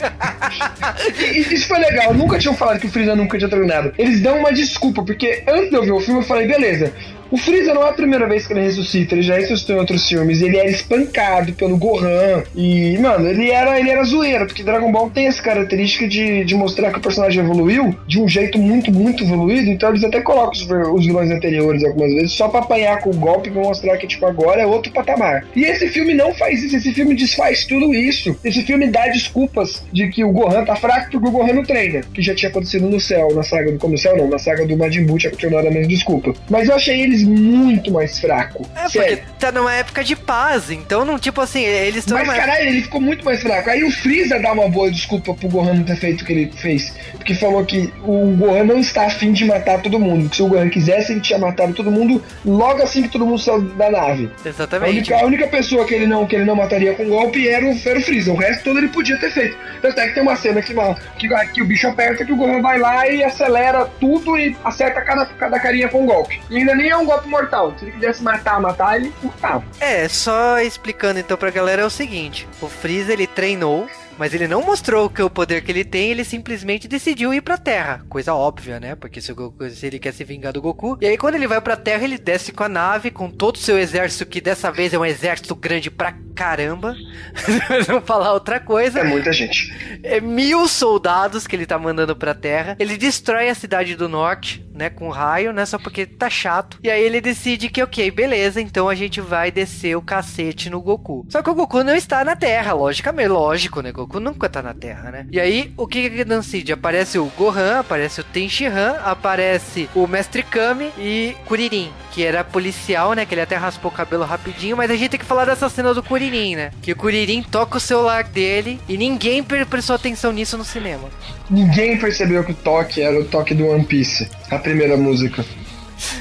[1.34, 3.92] isso foi legal, nunca tinham falado que o Freeza nunca tinha treinado.
[3.98, 6.92] Eles dão uma desculpa, porque antes de eu ver o filme eu falei, beleza,
[7.30, 10.08] o Freeza não é a primeira vez que ele ressuscita, ele já ressuscitou em outros
[10.08, 10.40] filmes.
[10.40, 12.42] Ele era espancado pelo Gohan.
[12.54, 16.54] E, mano, ele era, ele era zoeiro, porque Dragon Ball tem essa característica de, de
[16.54, 19.70] mostrar que o personagem evoluiu de um jeito muito, muito evoluído.
[19.70, 23.14] Então eles até colocam os, os vilões anteriores algumas vezes só pra apanhar com o
[23.14, 25.46] golpe pra mostrar que, tipo, agora é outro patamar.
[25.54, 28.36] E esse filme não faz isso, esse filme desfaz tudo isso.
[28.44, 32.00] Esse filme dá desculpas de que o Gohan tá fraco porque o Gohan não treina,
[32.12, 34.76] que já tinha acontecido no céu, na saga do Como Céu, não, na saga do
[34.76, 36.32] Majin Buu tinha continuado a mesma desculpa.
[36.50, 38.68] Mas eu achei eles muito mais fraco.
[38.74, 39.18] É, Sério.
[39.18, 42.18] porque tá numa época de paz, então não, tipo assim, eles estão.
[42.18, 42.38] Mas numa...
[42.38, 43.70] caralho, ele ficou muito mais fraco.
[43.70, 46.52] Aí o Freeza dá uma boa desculpa pro Gohan não ter feito o que ele
[46.56, 46.94] fez.
[47.12, 50.28] Porque falou que o Gohan não está afim de matar todo mundo.
[50.28, 53.38] Que se o Gohan quisesse, ele tinha matado todo mundo logo assim que todo mundo
[53.38, 54.30] saiu da nave.
[54.44, 54.88] Exatamente.
[54.88, 57.64] A única, a única pessoa que ele não, que ele não mataria com golpe era
[57.64, 58.32] o, era o Freeza.
[58.32, 59.56] O resto todo ele podia ter feito.
[59.80, 60.74] Tanto é que tem uma cena que,
[61.18, 65.00] que, que o bicho aperta que o Gohan vai lá e acelera tudo e acerta
[65.00, 66.40] cada, cada carinha com um golpe.
[66.50, 67.74] E ainda nem é um golpe mortal.
[67.78, 69.64] Se ele quisesse matar, matar, ele matava.
[69.80, 74.48] É, só explicando então pra galera é o seguinte: o Freeza ele treinou mas ele
[74.48, 78.04] não mostrou que o poder que ele tem, ele simplesmente decidiu ir pra Terra.
[78.08, 78.96] Coisa óbvia, né?
[78.96, 80.98] Porque se, Goku, se ele quer se vingar do Goku.
[81.00, 83.60] E aí, quando ele vai pra Terra, ele desce com a nave, com todo o
[83.60, 86.96] seu exército, que dessa vez é um exército grande pra caramba.
[87.86, 88.98] Vamos falar outra coisa.
[88.98, 90.00] É muita gente.
[90.02, 92.76] É mil soldados que ele tá mandando pra Terra.
[92.80, 94.88] Ele destrói a cidade do norte, né?
[94.88, 95.66] Com raio, né?
[95.66, 96.78] Só porque tá chato.
[96.82, 100.80] E aí ele decide que, ok, beleza, então a gente vai descer o cacete no
[100.80, 101.26] Goku.
[101.28, 103.92] Só que o Goku não está na Terra, logicamente, lógico, né?
[103.92, 105.26] Goku nunca tá na Terra, né?
[105.30, 106.72] E aí, o que que Dancid?
[106.72, 113.12] Aparece o Gohan, aparece o Tenshinhan, aparece o Mestre Kami e Kuririn, que era policial,
[113.12, 113.26] né?
[113.26, 115.92] Que ele até raspou o cabelo rapidinho, mas a gente tem que falar dessa cena
[115.92, 116.70] do Kuririn, né?
[116.80, 121.08] Que o Kuririn toca o celular dele e ninguém prestou atenção nisso no cinema.
[121.50, 125.44] Ninguém percebeu que o toque era o toque do One Piece, a primeira música.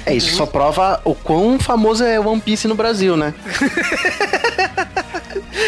[0.06, 3.34] É, isso só prova o quão famoso é One Piece no Brasil, né?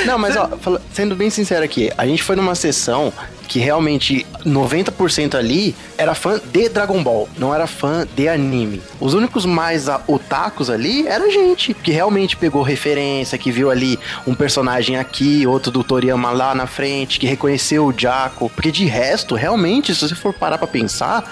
[0.05, 0.49] Não, mas ó,
[0.93, 3.11] sendo bem sincero aqui, a gente foi numa sessão
[3.47, 8.81] que realmente 90% ali era fã de Dragon Ball, não era fã de anime.
[8.99, 13.99] Os únicos mais otakus ali era a gente, que realmente pegou referência, que viu ali
[14.27, 18.51] um personagem aqui, outro do Toriyama lá na frente, que reconheceu o Jaco.
[18.51, 21.23] Porque de resto, realmente, se você for parar pra pensar,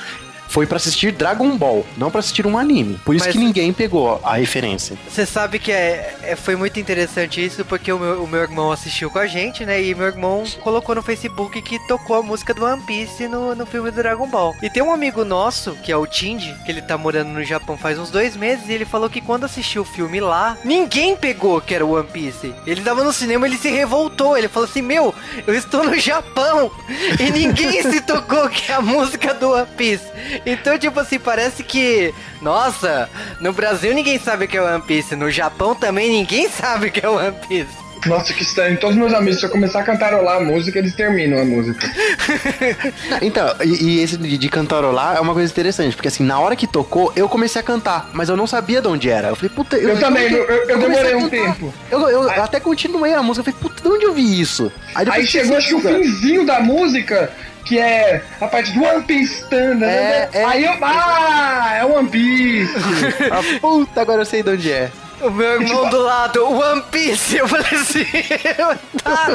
[0.48, 3.00] foi para assistir Dragon Ball, não para assistir um anime.
[3.06, 4.98] Por isso Mas que ninguém pegou a referência.
[5.10, 8.72] Você sabe que é, é, foi muito interessante isso, porque o meu, o meu irmão
[8.72, 9.82] assistiu com a gente, né?
[9.82, 13.66] E meu irmão colocou no Facebook que tocou a música do One Piece no, no
[13.66, 14.56] filme do Dragon Ball.
[14.62, 17.78] E tem um amigo nosso, que é o Tindy, que ele tá morando no Japão
[17.78, 21.62] faz uns dois meses, e ele falou que quando assistiu o filme lá, ninguém pegou
[21.62, 22.54] que era o One Piece.
[22.66, 24.38] Ele tava no cinema, ele se revoltou.
[24.38, 25.14] Ele falou assim: Meu,
[25.46, 26.72] eu estou no Japão
[27.20, 30.06] e ninguém se tocou que é a música do One Piece.
[30.46, 32.14] Então, tipo assim, parece que.
[32.42, 35.16] Nossa, no Brasil ninguém sabe o que é One Piece.
[35.16, 37.88] No Japão também ninguém sabe o que é One Piece.
[38.06, 38.78] Nossa, que estranho.
[38.78, 41.90] Todos meus amigos, se eu começar a cantarolar a música, eles terminam a música.
[43.22, 46.56] então, e, e, esse de, de cantarolar é uma coisa interessante, porque assim, na hora
[46.56, 49.30] que tocou, eu comecei a cantar, mas eu não sabia de onde era.
[49.30, 49.90] Eu falei, puta, eu.
[49.90, 51.74] Eu também, eu, eu, eu demorei um tempo.
[51.90, 52.40] Eu, eu Aí...
[52.40, 54.72] até continuei a música, eu falei, puta, de onde eu vi isso?
[54.94, 57.32] Aí, Aí chegou, acho que o finzinho da música
[57.68, 59.84] que é a parte do One Piece Standard.
[59.84, 60.30] É, né?
[60.34, 60.74] é, Aí eu.
[60.82, 62.74] Ah, é One Piece!
[63.30, 64.90] ah, puta, agora eu sei de onde é.
[65.20, 68.06] O meu irmão tipo, do lado, One Piece, eu falei assim,
[69.04, 69.28] tá.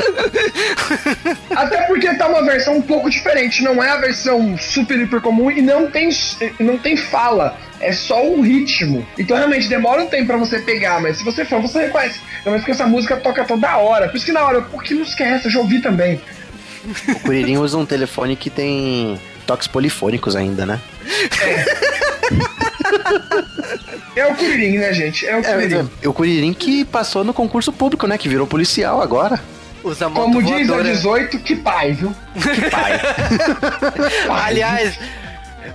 [1.61, 5.51] Até porque tá uma versão um pouco diferente, não é a versão super hiper comum
[5.51, 6.09] e não tem,
[6.61, 9.05] não tem fala é só um ritmo.
[9.19, 12.21] Então realmente demora um tempo pra você pegar, mas se você for, você reconhece.
[12.45, 14.09] Não, mas porque essa música toca toda hora.
[14.09, 15.49] Por isso que na hora, por que música é essa?
[15.49, 16.21] Eu já ouvi também.
[16.85, 20.81] O Kuririn usa um telefone que tem toques polifônicos ainda, né?
[24.17, 25.27] É, é o Kuririn, né, gente?
[25.27, 25.91] É o Kuririn.
[26.03, 28.19] É, o Kuririn que passou no concurso público, né?
[28.19, 29.41] Que virou policial agora.
[29.85, 30.95] Usa Como diz a voadora.
[30.95, 32.15] 18, que pai, viu?
[32.35, 33.01] Que pai.
[34.45, 34.97] Aliás,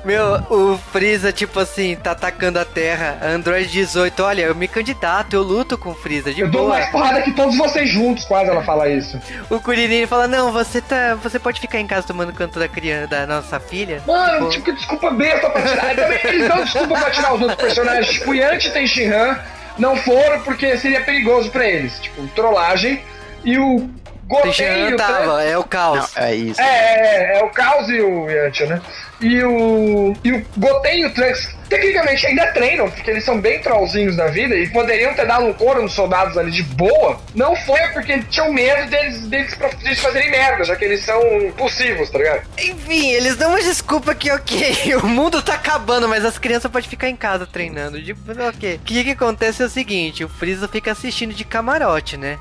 [0.08, 3.20] meu, o Freeza, tipo assim, tá atacando a Terra.
[3.22, 6.76] Android 18, olha, eu me candidato, eu luto com o Freeza, de Eu dou boa.
[6.76, 9.20] mais porrada que todos vocês juntos, quase ela fala isso.
[9.52, 11.16] O Kuririn fala, não, você tá.
[11.22, 14.02] Você pode ficar em casa tomando canto da criança, da nossa filha.
[14.08, 15.96] Mano, Tipo, tipo, que desculpa besta pra tirar.
[15.96, 18.08] Também Eles dão desculpa pra tirar os outros personagens.
[18.10, 19.38] Tipo, Yanti tem Shinhan.
[19.78, 22.00] Não foram porque seria perigoso pra eles.
[22.00, 23.02] Tipo, trollagem.
[23.44, 23.90] E o
[24.28, 26.14] Goten Teixeira o Trunks- tava, é o caos.
[26.16, 26.60] Não, é isso.
[26.60, 28.82] É, é, é, é o Caos e o Yantia, né?
[29.20, 30.16] E o.
[30.24, 34.28] E o Goten e o Trunks, tecnicamente, ainda treinam, porque eles são bem trollzinhos na
[34.28, 37.20] vida e poderiam ter dado um couro nos soldados ali de boa.
[37.34, 42.10] Não foi porque tinham medo deles, deles, deles fazerem merda, já que eles são impulsivos,
[42.10, 42.42] tá ligado?
[42.58, 46.90] Enfim, eles dão uma desculpa que, ok, o mundo tá acabando, mas as crianças podem
[46.90, 48.02] ficar em casa treinando.
[48.02, 48.76] Tipo, ok.
[48.76, 52.38] O que que acontece é o seguinte, o Freeza fica assistindo de camarote, né?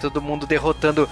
[0.00, 1.08] Todo mundo derrotando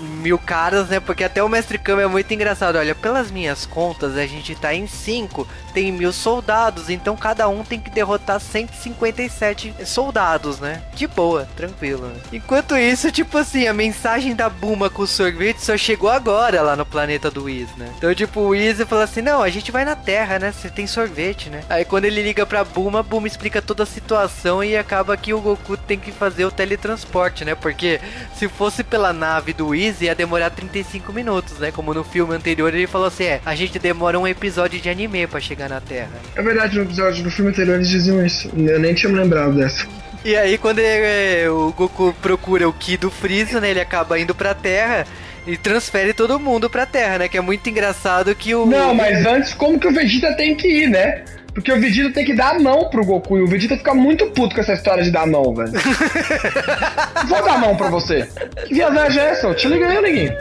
[0.00, 1.00] mil caras, né?
[1.00, 2.76] Porque até o Mestre Kami é muito engraçado.
[2.76, 7.64] Olha, pelas minhas contas, a gente tá em 5, tem mil soldados, então cada um
[7.64, 10.82] tem que derrotar 157 soldados, né?
[10.94, 12.06] De boa, tranquilo.
[12.06, 12.20] Né?
[12.32, 16.76] Enquanto isso, tipo assim, a mensagem da Buma com o sorvete só chegou agora lá
[16.76, 17.92] no planeta do Whis, né?
[17.96, 20.52] Então, tipo, o Whis fala assim: não, a gente vai na Terra, né?
[20.52, 21.62] Você tem sorvete, né?
[21.68, 25.40] Aí quando ele liga pra Buma, Buma explica toda a situação e acaba que o
[25.40, 27.54] Goku tem que fazer o teletransporte, né?
[27.54, 28.00] Porque
[28.34, 31.70] se fosse pela nave do Whis, ia demorar 35 minutos, né?
[31.70, 35.26] Como no filme anterior ele falou assim: é, a gente demora um episódio de anime
[35.26, 36.10] pra chegar na Terra.
[36.36, 38.50] É verdade, no episódio do filme anterior eles diziam isso.
[38.56, 39.86] Eu nem tinha me lembrado dessa.
[40.24, 43.70] E aí quando ele- o Goku procura o Ki do Freeza, né?
[43.70, 45.06] Ele acaba indo pra Terra
[45.46, 47.28] e transfere todo mundo pra Terra, né?
[47.28, 48.66] Que é muito engraçado que o.
[48.66, 51.24] Não, mas antes, como que o Vegeta tem que ir, né?
[51.54, 54.26] Porque o Vegeta tem que dar a mão pro Goku e o Vegeta fica muito
[54.26, 55.72] puto com essa história de dar a mão, velho.
[57.28, 58.28] Vou dar a mão pra você.
[58.66, 59.46] Que viadagem é essa?
[59.46, 60.32] Eu te liga aí, neguinho.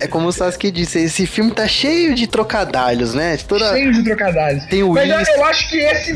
[0.00, 3.36] É como o Sasuke disse, esse filme tá cheio de trocadalhos, né?
[3.48, 3.72] Toda...
[3.72, 4.66] Cheio de trocadilhos.
[4.66, 5.28] Tem o Mas Whis.
[5.28, 6.12] eu acho que esse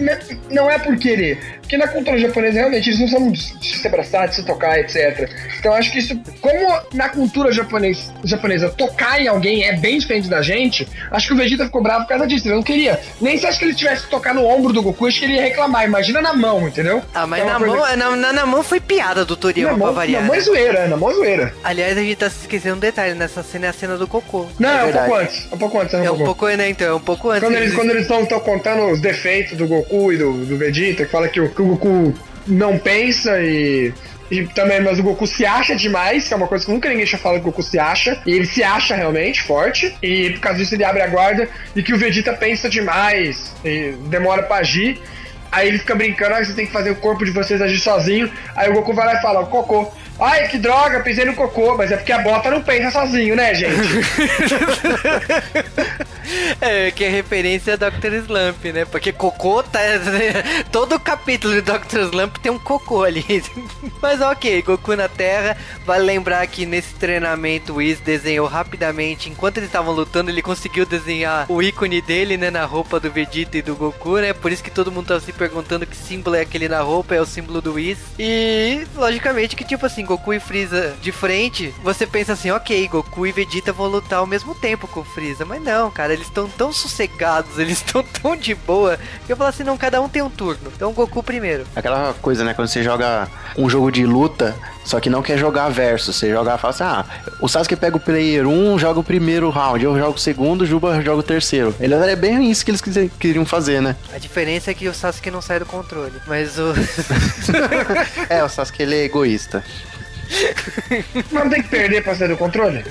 [0.50, 1.60] não é por querer.
[1.70, 5.30] Porque na cultura japonesa, realmente, eles não são de se abraçar, de se tocar, etc.
[5.56, 9.96] Então eu acho que isso, como na cultura japonês, japonesa, tocar em alguém é bem
[9.96, 12.48] diferente da gente, acho que o Vegeta ficou bravo por causa disso.
[12.48, 12.98] Ele não queria.
[13.20, 15.42] Nem se acho que ele tivesse que no ombro do Goku, acho que ele ia
[15.42, 15.84] reclamar.
[15.84, 17.02] Imagina na mão, entendeu?
[17.14, 19.76] Ah, mas Então, na uma coisa mão, na, na, na mão foi piada do Toriyama
[19.76, 20.22] pra mão, variar.
[20.22, 21.54] na mão é zoeira, na mão é zoeira.
[21.62, 24.46] Aliás, a gente tá se esquecendo um detalhe nessa cena, é a cena do Cocô.
[24.58, 25.06] Não, é, um verdade.
[25.08, 25.48] pouco antes.
[25.50, 27.42] É um pouco antes, é um É um pouco né, então, é um pouco antes.
[27.42, 31.04] Quando eles Eles- quando eles estão contando os defeitos do Goku e do, do Vegeta,
[31.04, 32.14] que fala que o, que o Goku
[32.46, 33.92] não pensa e.
[34.30, 37.04] E também, mas o Goku se acha demais, que é uma coisa que nunca ninguém
[37.04, 38.20] tinha falado que o Goku se acha.
[38.24, 39.94] E ele se acha realmente forte.
[40.02, 41.48] E por causa disso ele abre a guarda.
[41.74, 43.52] E que o Vegeta pensa demais.
[43.64, 45.00] E demora pra agir.
[45.50, 48.30] Aí ele fica brincando, ah, você tem que fazer o corpo de vocês agir sozinho.
[48.54, 49.90] Aí o Goku vai lá e fala, cocô.
[50.20, 51.76] Ai, que droga, pisei no cocô.
[51.76, 53.74] Mas é porque a bota não pensa sozinho, né, gente?
[56.60, 58.12] É, que é referência a Dr.
[58.24, 58.84] Slump, né?
[58.84, 59.80] Porque cocô tá.
[60.70, 62.00] Todo capítulo de Dr.
[62.10, 63.24] Slump tem um cocô ali.
[64.00, 65.56] Mas ok, Goku na Terra.
[65.86, 69.30] Vale lembrar que nesse treinamento o Whis desenhou rapidamente.
[69.30, 72.50] Enquanto eles estavam lutando, ele conseguiu desenhar o ícone dele, né?
[72.50, 74.32] Na roupa do Vegeta e do Goku, né?
[74.32, 77.20] Por isso que todo mundo tava se perguntando que símbolo é aquele na roupa, é
[77.20, 77.98] o símbolo do Whis.
[78.18, 83.26] E logicamente que, tipo assim, Goku e Freeza de frente, você pensa assim, ok, Goku
[83.26, 85.44] e Vegeta vão lutar ao mesmo tempo com o Freeza.
[85.44, 89.50] Mas não, cara, eles estão tão sossegados, eles estão tão de boa, que eu falo
[89.50, 90.70] assim, não, cada um tem um turno.
[90.74, 91.64] Então Goku primeiro.
[91.74, 92.54] Aquela coisa, né?
[92.54, 94.54] Quando você joga um jogo de luta,
[94.84, 96.16] só que não quer jogar versus.
[96.16, 97.04] Você joga, fala assim, ah,
[97.40, 100.66] o Sasuke pega o player 1, joga o primeiro round, eu jogo o segundo, o
[100.66, 101.74] Juba joga o terceiro.
[101.80, 102.82] Ele é bem isso que eles
[103.18, 103.96] queriam fazer, né?
[104.12, 106.14] A diferença é que o Sasuke não sai do controle.
[106.26, 106.74] Mas o.
[108.28, 109.64] É, o Sasuke ele é egoísta.
[111.30, 112.84] Mas não tem que perder pra sair do controle?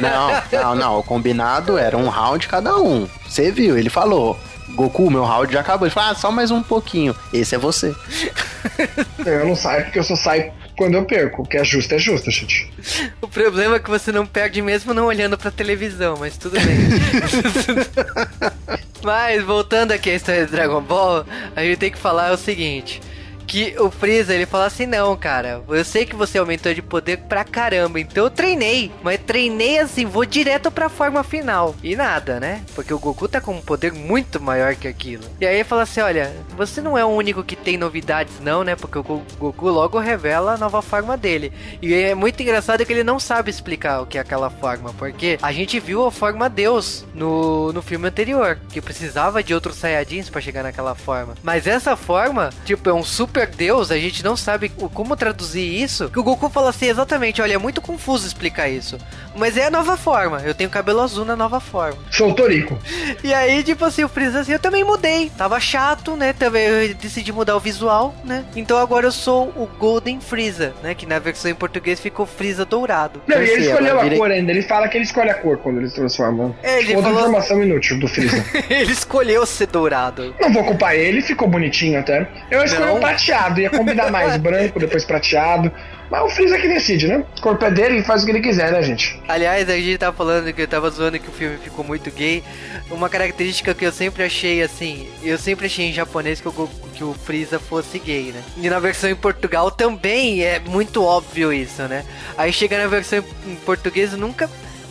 [0.00, 0.98] Não, não, não.
[0.98, 3.08] O combinado era um round cada um.
[3.28, 4.38] Você viu, ele falou.
[4.70, 5.86] Goku, meu round já acabou.
[5.86, 7.14] Ele falou, ah, só mais um pouquinho.
[7.32, 7.94] Esse é você.
[9.26, 11.42] Eu não saio porque eu só saio quando eu perco.
[11.42, 12.72] O que é justo é justo, gente.
[13.20, 16.78] o problema é que você não perde mesmo não olhando pra televisão, mas tudo bem.
[19.02, 23.00] mas voltando aqui à história de Dragon Ball, a gente tem que falar o seguinte.
[23.50, 27.16] Que o Freeza, ele fala assim, não, cara, eu sei que você aumentou de poder
[27.16, 31.74] pra caramba, então eu treinei, mas treinei assim, vou direto pra forma final.
[31.82, 32.62] E nada, né?
[32.76, 35.24] Porque o Goku tá com um poder muito maior que aquilo.
[35.40, 38.62] E aí ele fala assim, olha, você não é o único que tem novidades não,
[38.62, 38.76] né?
[38.76, 41.52] Porque o Goku logo revela a nova forma dele.
[41.82, 45.40] E é muito engraçado que ele não sabe explicar o que é aquela forma, porque
[45.42, 50.30] a gente viu a forma Deus no, no filme anterior, que precisava de outros Saiyajins
[50.30, 51.34] para chegar naquela forma.
[51.42, 56.08] Mas essa forma, tipo, é um super Deus, a gente não sabe como traduzir isso.
[56.08, 58.98] Que o Goku fala assim, exatamente, olha, é muito confuso explicar isso.
[59.34, 61.98] Mas é a nova forma, eu tenho cabelo azul na nova forma.
[62.10, 62.78] Sou Torico.
[63.22, 65.30] E aí, tipo assim, o Freeza assim, eu também mudei.
[65.36, 66.32] Tava chato, né?
[66.32, 68.44] Também eu decidi mudar o visual, né?
[68.56, 70.94] Então agora eu sou o Golden Freeza, né?
[70.94, 73.20] Que na versão em português ficou Freeza dourado.
[73.26, 74.50] Não, e ele escolheu a cor ainda.
[74.50, 76.54] Ele fala que ele escolhe a cor quando ele se transforma.
[76.62, 77.28] É, ele Outra falou...
[77.28, 78.44] informação inútil do Freeza.
[78.70, 80.34] ele escolheu ser dourado.
[80.40, 82.26] Não vou culpar ele, ficou bonitinho até.
[82.50, 83.00] Eu escolhi o
[83.30, 85.70] prateado, ia combinar mais branco, depois prateado.
[86.10, 87.24] Mas o Freeza que decide, né?
[87.38, 89.20] O corpo é dele, ele faz o que ele quiser, né, gente?
[89.28, 92.42] Aliás, a gente tava falando que eu tava zoando que o filme ficou muito gay.
[92.90, 97.04] Uma característica que eu sempre achei assim, eu sempre achei em japonês que o, que
[97.04, 98.42] o Freeza fosse gay, né?
[98.56, 102.04] E na versão em Portugal também é muito óbvio isso, né?
[102.36, 104.50] Aí chega na versão em português, nunca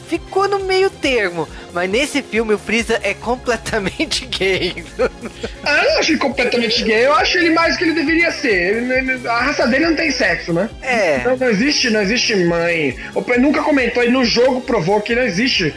[0.10, 1.48] ficou no meio termo.
[1.72, 4.84] Mas nesse filme o Freeza é completamente gay.
[5.64, 8.78] ah, eu não achei completamente gay, eu acho ele mais do que ele deveria ser.
[8.78, 10.70] Ele, ele, a raça dele não tem sexo, né?
[10.82, 11.24] É.
[11.24, 12.98] Não, não existe, não existe mãe.
[13.14, 15.74] O pai nunca comentou, e no jogo provou que não existe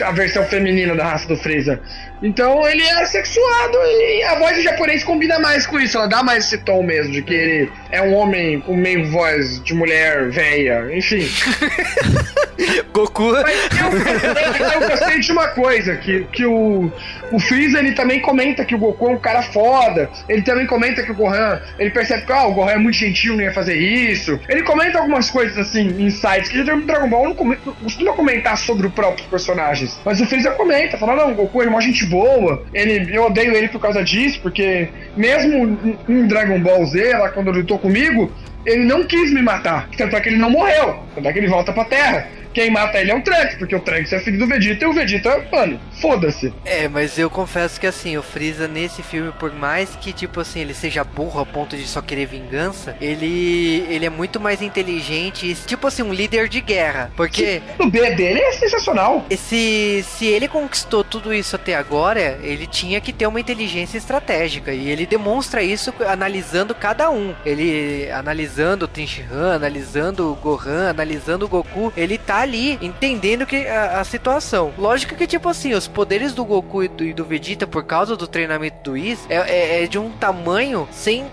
[0.00, 1.80] a versão feminina da raça do Freeza.
[2.22, 5.96] Então ele é sexuado e a voz do japonês combina mais com isso.
[5.98, 9.62] Ela dá mais esse tom mesmo, de que ele é um homem com meio voz
[9.62, 11.28] de mulher velha, enfim.
[12.92, 13.32] Goku.
[13.32, 16.92] Mas eu, eu, gostei de uma coisa, que, que o,
[17.32, 20.08] o Freeza ele também comenta que o Goku é um cara foda.
[20.28, 23.34] Ele também comenta que o Gohan, ele percebe que ah, o Gohan é muito gentil,
[23.36, 24.38] não ia fazer isso.
[24.48, 28.92] Ele comenta algumas coisas assim, insights, que já Dragon Ball não costuma comentar sobre os
[28.92, 29.98] próprios personagens.
[30.04, 32.62] Mas o Freeza comenta, fala, não, o Goku é uma gente boa.
[32.72, 37.48] Ele, eu odeio ele por causa disso, porque mesmo em Dragon Ball Z, lá quando
[37.48, 38.30] ele lutou comigo,
[38.64, 39.88] ele não quis me matar.
[39.96, 41.00] Tanto é que ele não morreu.
[41.14, 43.80] Tanto é que ele volta pra Terra quem mata ele é o Trunks, porque o
[43.80, 46.52] Trunks é filho do Vegeta e o Vegeta, mano, foda-se.
[46.64, 50.60] É, mas eu confesso que assim, o Freeza nesse filme, por mais que, tipo assim,
[50.60, 55.54] ele seja burro a ponto de só querer vingança, ele, ele é muito mais inteligente,
[55.66, 57.10] tipo assim, um líder de guerra.
[57.16, 57.62] Porque.
[57.78, 59.24] O B dele é sensacional.
[59.30, 64.72] Esse, se ele conquistou tudo isso até agora, ele tinha que ter uma inteligência estratégica.
[64.72, 67.34] E ele demonstra isso analisando cada um.
[67.44, 71.92] Ele analisando o Tenshinhan, analisando o Gohan, analisando o Goku.
[71.96, 74.72] Ele tá ali entendendo que a, a, situação.
[74.76, 78.16] Lógico que, tipo assim, os poderes do Goku e do, e do Vegeta, por causa
[78.16, 81.26] do treinamento do Whis, é, é, é de um tamanho sem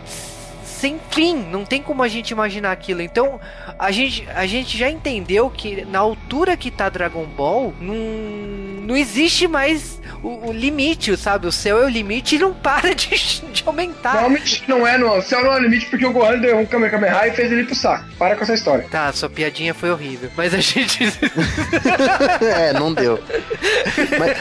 [0.79, 3.01] sem fim, não tem como a gente imaginar aquilo.
[3.01, 3.39] Então,
[3.77, 7.95] a gente, a gente já entendeu que na altura que tá Dragon Ball, não,
[8.85, 11.47] não existe mais o, o limite, sabe?
[11.47, 13.09] O céu é o limite e não para de,
[13.51, 14.13] de aumentar.
[14.13, 16.65] Realmente não é, no, o céu não é o limite porque o Gohan deu um
[16.65, 18.05] Kamehameha e fez ele pro saco.
[18.17, 18.87] Para com essa história.
[18.89, 20.31] Tá, sua piadinha foi horrível.
[20.37, 21.03] Mas a gente.
[22.41, 23.21] é, não deu.
[24.17, 24.37] Mas,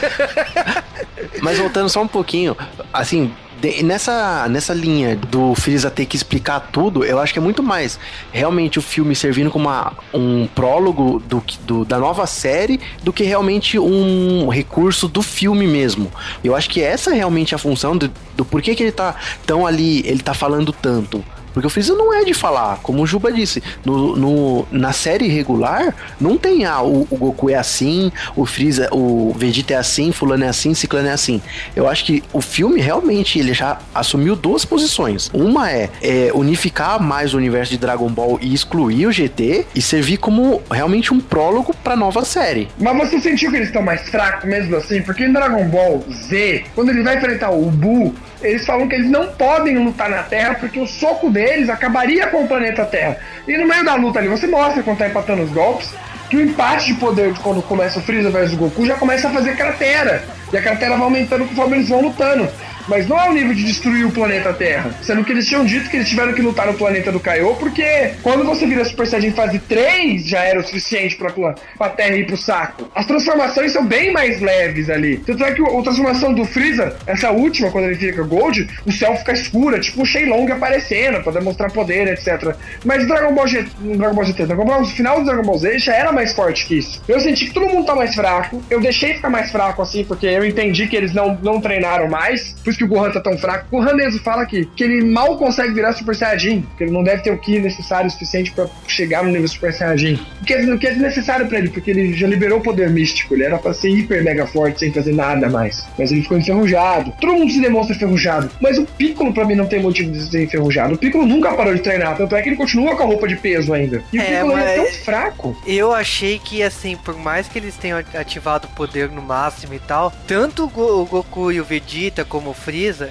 [1.41, 2.55] mas voltando só um pouquinho,
[2.93, 7.41] assim, de, nessa, nessa linha do Freeza ter que explicar tudo, eu acho que é
[7.41, 7.99] muito mais
[8.31, 13.23] realmente o filme servindo como uma, um prólogo do, do, da nova série do que
[13.23, 16.11] realmente um recurso do filme mesmo.
[16.43, 19.65] Eu acho que essa é realmente a função do, do porquê que ele tá tão
[19.65, 21.23] ali, ele tá falando tanto.
[21.53, 23.61] Porque o Freeza não é de falar, como o Juba disse.
[23.85, 28.89] No, no na série regular, não tem ah, o, o, Goku é assim, o Freeza,
[28.91, 31.41] o Vegeta é assim, fulano é assim, ciclano é assim.
[31.75, 35.29] Eu acho que o filme realmente ele já assumiu duas posições.
[35.33, 39.81] Uma é, é unificar mais o universo de Dragon Ball e excluir o GT e
[39.81, 42.67] servir como realmente um prólogo pra nova série.
[42.79, 45.01] Mas você sentiu que eles estão mais fracos mesmo assim?
[45.01, 49.09] Porque em Dragon Ball Z, quando ele vai enfrentar o Buu, eles falam que eles
[49.09, 53.17] não podem lutar na Terra porque o soco deles acabaria com o planeta Terra.
[53.47, 55.93] E no meio da luta ali, você mostra quando tá empatando os golpes,
[56.29, 59.27] que o empate de poder de quando começa o Freeza versus o Goku já começa
[59.27, 60.23] a fazer cratera.
[60.53, 62.47] E a cratera vai aumentando conforme eles vão lutando
[62.89, 64.91] mas não ao nível de destruir o planeta Terra.
[65.01, 68.13] Sendo que eles tinham dito que eles tiveram que lutar no planeta do Kaiô, porque
[68.21, 72.25] quando você vira Super Saiyajin fase 3, já era o suficiente pra, pra Terra ir
[72.25, 72.89] pro saco.
[72.93, 75.17] As transformações são bem mais leves ali.
[75.17, 79.15] Tanto é que a transformação do Freeza, essa última, quando ele fica Gold, o céu
[79.17, 82.55] fica escuro, é tipo o Shenlong aparecendo pra demonstrar poder, etc.
[82.83, 85.79] Mas Dragon Ball GT, Dragon Ball GT, Dragon Ball, no final do Dragon Ball Z
[85.79, 87.01] já era mais forte que isso.
[87.07, 90.25] Eu senti que todo mundo tá mais fraco, eu deixei ficar mais fraco assim, porque
[90.25, 92.55] eu entendi que eles não, não treinaram mais.
[92.63, 93.65] Por isso que o Gohan tá tão fraco.
[93.71, 97.03] O Gohan mesmo fala aqui que ele mal consegue virar Super Saiyajin, que ele não
[97.03, 100.17] deve ter o Ki necessário o suficiente para chegar no nível Super Saiyajin.
[100.41, 102.89] O que, é, o que é desnecessário para ele, porque ele já liberou o poder
[102.89, 105.85] místico, ele era pra ser hiper mega forte sem fazer nada mais.
[105.97, 107.13] Mas ele ficou enferrujado.
[107.19, 108.49] Todo mundo se demonstra enferrujado.
[108.61, 110.93] Mas o Piccolo, pra mim, não tem motivo de ser enferrujado.
[110.95, 113.35] O Piccolo nunca parou de treinar, tanto é que ele continua com a roupa de
[113.35, 114.01] peso ainda.
[114.13, 115.61] E o É, Piccolo é mas- tão fraco.
[115.67, 119.79] Eu achei que, assim, por mais que eles tenham ativado o poder no máximo e
[119.79, 122.53] tal, tanto o Goku e o Vegeta como o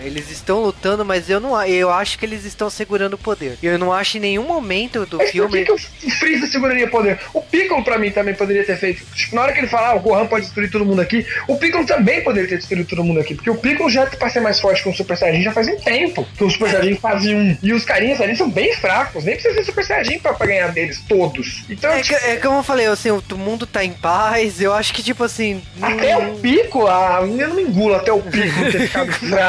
[0.02, 3.58] Eles estão lutando, mas eu não a- eu acho que eles estão segurando o poder.
[3.62, 5.58] Eu não acho em nenhum momento do Mas por filme.
[5.58, 5.74] que, que o
[6.08, 7.18] o Freeza seguraria poder?
[7.34, 9.04] O Piccolo, pra mim, também poderia ter feito.
[9.14, 11.56] Tipo, na hora que ele fala, ah, o Gohan pode destruir todo mundo aqui, o
[11.56, 13.34] Piccolo também poderia ter destruído todo mundo aqui.
[13.34, 15.76] Porque o Piccolo já, pra ser mais forte que o Super Saiyajin, já faz um
[15.76, 17.56] tempo que o Super Saiyajin fazia um.
[17.62, 20.68] E os carinhas ali são bem fracos, nem precisa ser Super Saiyajin pra, pra ganhar
[20.72, 21.64] deles todos.
[21.68, 24.92] Então, É, que- é como eu falei, assim, o mundo tá em paz, eu acho
[24.94, 25.62] que, tipo assim.
[25.80, 29.47] Até hum, o pico, ah, eu não me engulo até o pico ter ficado fraco.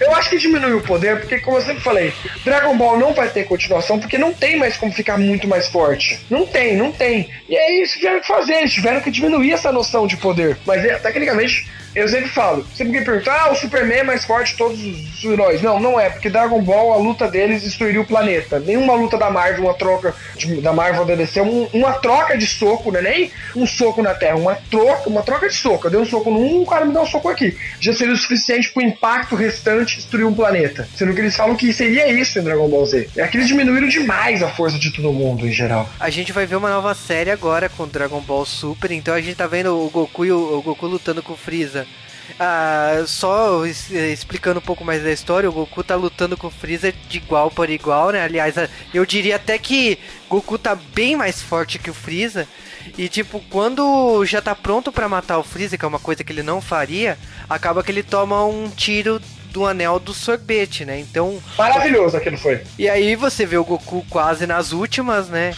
[0.00, 2.12] Eu acho que diminuiu o poder, porque, como eu sempre falei,
[2.44, 6.20] Dragon Ball não vai ter continuação, porque não tem mais como ficar muito mais forte.
[6.30, 7.28] Não tem, não tem.
[7.48, 10.56] E aí eles tiveram que fazer, eles tiveram que diminuir essa noção de poder.
[10.66, 14.52] Mas, é, tecnicamente, eu sempre falo, sempre me perguntam, ah, o Superman é mais forte
[14.52, 15.60] de todos os heróis.
[15.62, 18.58] Não, não é, porque Dragon Ball, a luta deles destruiria o planeta.
[18.60, 22.46] Nenhuma luta da Marvel, uma troca de- da Marvel da DC, um- uma troca de
[22.46, 23.00] soco, né?
[23.00, 25.86] Nem um soco na Terra, uma troca, uma troca de soco.
[25.86, 27.56] Eu dei um soco num, o cara me dá um soco aqui.
[27.80, 30.88] Já seria o suficiente pro impacto restante destruir um planeta.
[30.96, 33.08] Sendo que eles falam que seria isso em Dragon Ball Z.
[33.16, 35.88] É que eles diminuíram demais a força de todo mundo em geral.
[35.98, 39.34] A gente vai ver uma nova série agora com Dragon Ball Super, então a gente
[39.36, 41.79] tá vendo o Goku e o, o Goku lutando com o Freeza.
[42.38, 46.92] Ah, só explicando um pouco mais da história, o Goku tá lutando com o Freeza
[47.08, 48.22] de igual por igual, né?
[48.22, 48.54] Aliás,
[48.94, 52.46] eu diria até que Goku tá bem mais forte que o Freeza.
[52.96, 56.32] E tipo, quando já tá pronto pra matar o Freeza, que é uma coisa que
[56.32, 57.18] ele não faria,
[57.48, 59.20] acaba que ele toma um tiro
[59.50, 60.98] do anel do sorvete, né?
[61.00, 62.62] Então, Maravilhoso aquilo foi.
[62.78, 65.54] e aí você vê o Goku quase nas últimas, né?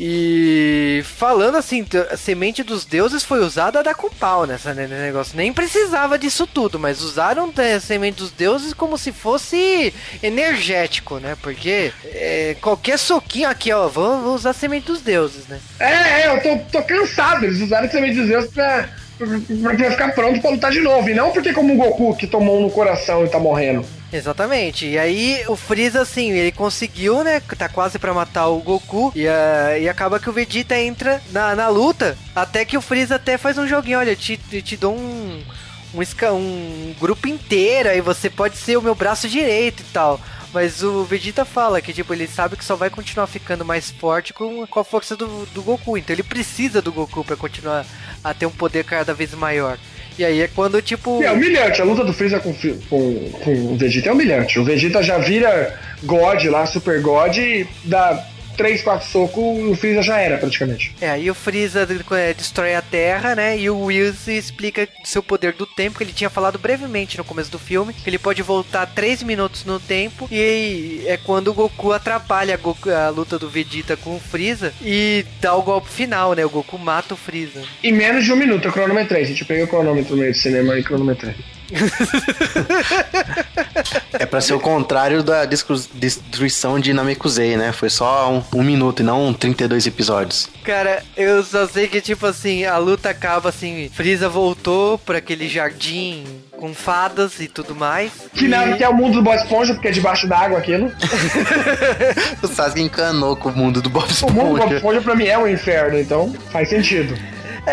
[0.00, 4.94] E falando assim, a semente dos deuses foi usada a dar com pau nessa nesse
[4.94, 5.36] negócio.
[5.36, 9.92] Nem precisava disso tudo, mas usaram é, a semente dos deuses como se fosse
[10.22, 11.36] energético, né?
[11.42, 15.58] Porque é, qualquer soquinho aqui, ó, vou, vou usar a semente dos deuses, né?
[15.80, 17.44] É, é, eu tô, tô cansado.
[17.44, 18.88] Eles usaram semente dos deuses pra,
[19.18, 19.26] pra,
[19.76, 21.08] pra ficar pronto pra lutar de novo.
[21.08, 23.84] E não porque como o Goku que tomou um no coração e tá morrendo.
[24.12, 24.86] Exatamente.
[24.86, 27.40] E aí o Freeza, assim, ele conseguiu, né?
[27.40, 29.12] Tá quase pra matar o Goku.
[29.14, 32.16] E, ah, e acaba que o Vegeta entra na, na luta.
[32.34, 33.98] Até que o Freeza até faz um joguinho.
[33.98, 35.42] Olha, te, te dou um,
[35.94, 37.90] um, um grupo inteiro.
[37.90, 40.18] Aí você pode ser o meu braço direito e tal.
[40.52, 44.32] Mas o Vegeta fala que, tipo, ele sabe que só vai continuar ficando mais forte
[44.32, 45.98] com, com a força do, do Goku.
[45.98, 47.84] Então ele precisa do Goku pra continuar
[48.24, 49.78] a ter um poder cada vez maior.
[50.18, 51.22] E aí é quando, tipo.
[51.22, 54.58] É humilhante, a luta do Freeza com, com, com o Vegeta é humilhante.
[54.58, 58.26] O Vegeta já vira God lá, Super God, e dá
[58.58, 59.38] 3, 4 socos,
[59.70, 60.94] o Freeza já era praticamente.
[61.00, 63.56] É, aí o Freeza é, destrói a Terra, né?
[63.58, 67.50] E o Wills explica seu poder do tempo, que ele tinha falado brevemente no começo
[67.50, 71.92] do filme, que ele pode voltar 3 minutos no tempo, e é quando o Goku
[71.92, 76.32] atrapalha a, Goku- a luta do Vegeta com o Freeza e dá o golpe final,
[76.34, 76.44] né?
[76.44, 77.62] O Goku mata o Freeza.
[77.82, 79.24] Em menos de um minuto eu cronometrei.
[79.24, 81.34] Gente, eu peguei o cronômetro no meio do cinema e cronometrei.
[84.18, 87.72] É pra ser o contrário da destruição de Namekusei, né?
[87.72, 90.48] Foi só um, um minuto e não 32 episódios.
[90.64, 95.48] Cara, eu só sei que, tipo assim, a luta acaba assim, Freeza voltou pra aquele
[95.48, 96.24] jardim
[96.58, 98.12] com fadas e tudo mais.
[98.34, 98.48] Que, e...
[98.48, 100.90] na, que é o mundo do Bob Esponja, porque é debaixo d'água aquilo.
[102.42, 104.76] O Sasuke encanou com o mundo do Bob O mundo do Bob Esponja.
[104.76, 107.16] Esponja pra mim é um inferno, então faz sentido.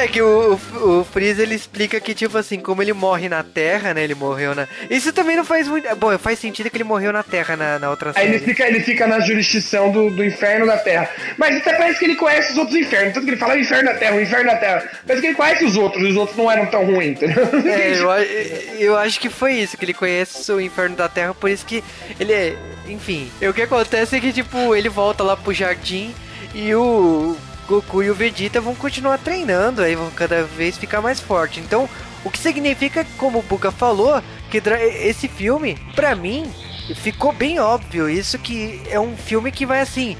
[0.03, 3.43] É que o, o, o Freeza ele explica que, tipo assim, como ele morre na
[3.43, 4.03] Terra, né?
[4.03, 4.67] Ele morreu na.
[4.89, 5.93] Isso também não faz muito.
[5.95, 8.45] Bom, faz sentido que ele morreu na Terra na, na outra Aí ele série.
[8.51, 11.09] fica, ele fica na jurisdição do, do inferno da terra.
[11.37, 13.13] Mas até parece que ele conhece os outros infernos.
[13.13, 14.89] Tanto que ele fala "Ah, o inferno da terra, o inferno da terra.
[15.05, 17.47] Parece que ele conhece os outros, os outros não eram tão ruins, entendeu?
[17.65, 17.91] É,
[18.79, 21.65] eu, eu acho que foi isso, que ele conhece o inferno da Terra, por isso
[21.65, 21.83] que
[22.19, 22.55] ele é.
[22.87, 23.31] Enfim.
[23.41, 26.13] E o que acontece é que, tipo, ele volta lá pro jardim
[26.53, 27.35] e o
[27.67, 31.59] Goku e o Vegeta vão continuar treinando, aí vão cada vez ficar mais forte.
[31.59, 31.89] Então,
[32.23, 36.51] o que significa, como o Buga falou, que esse filme, pra mim,
[36.95, 38.09] ficou bem óbvio.
[38.09, 40.17] Isso que é um filme que vai assim.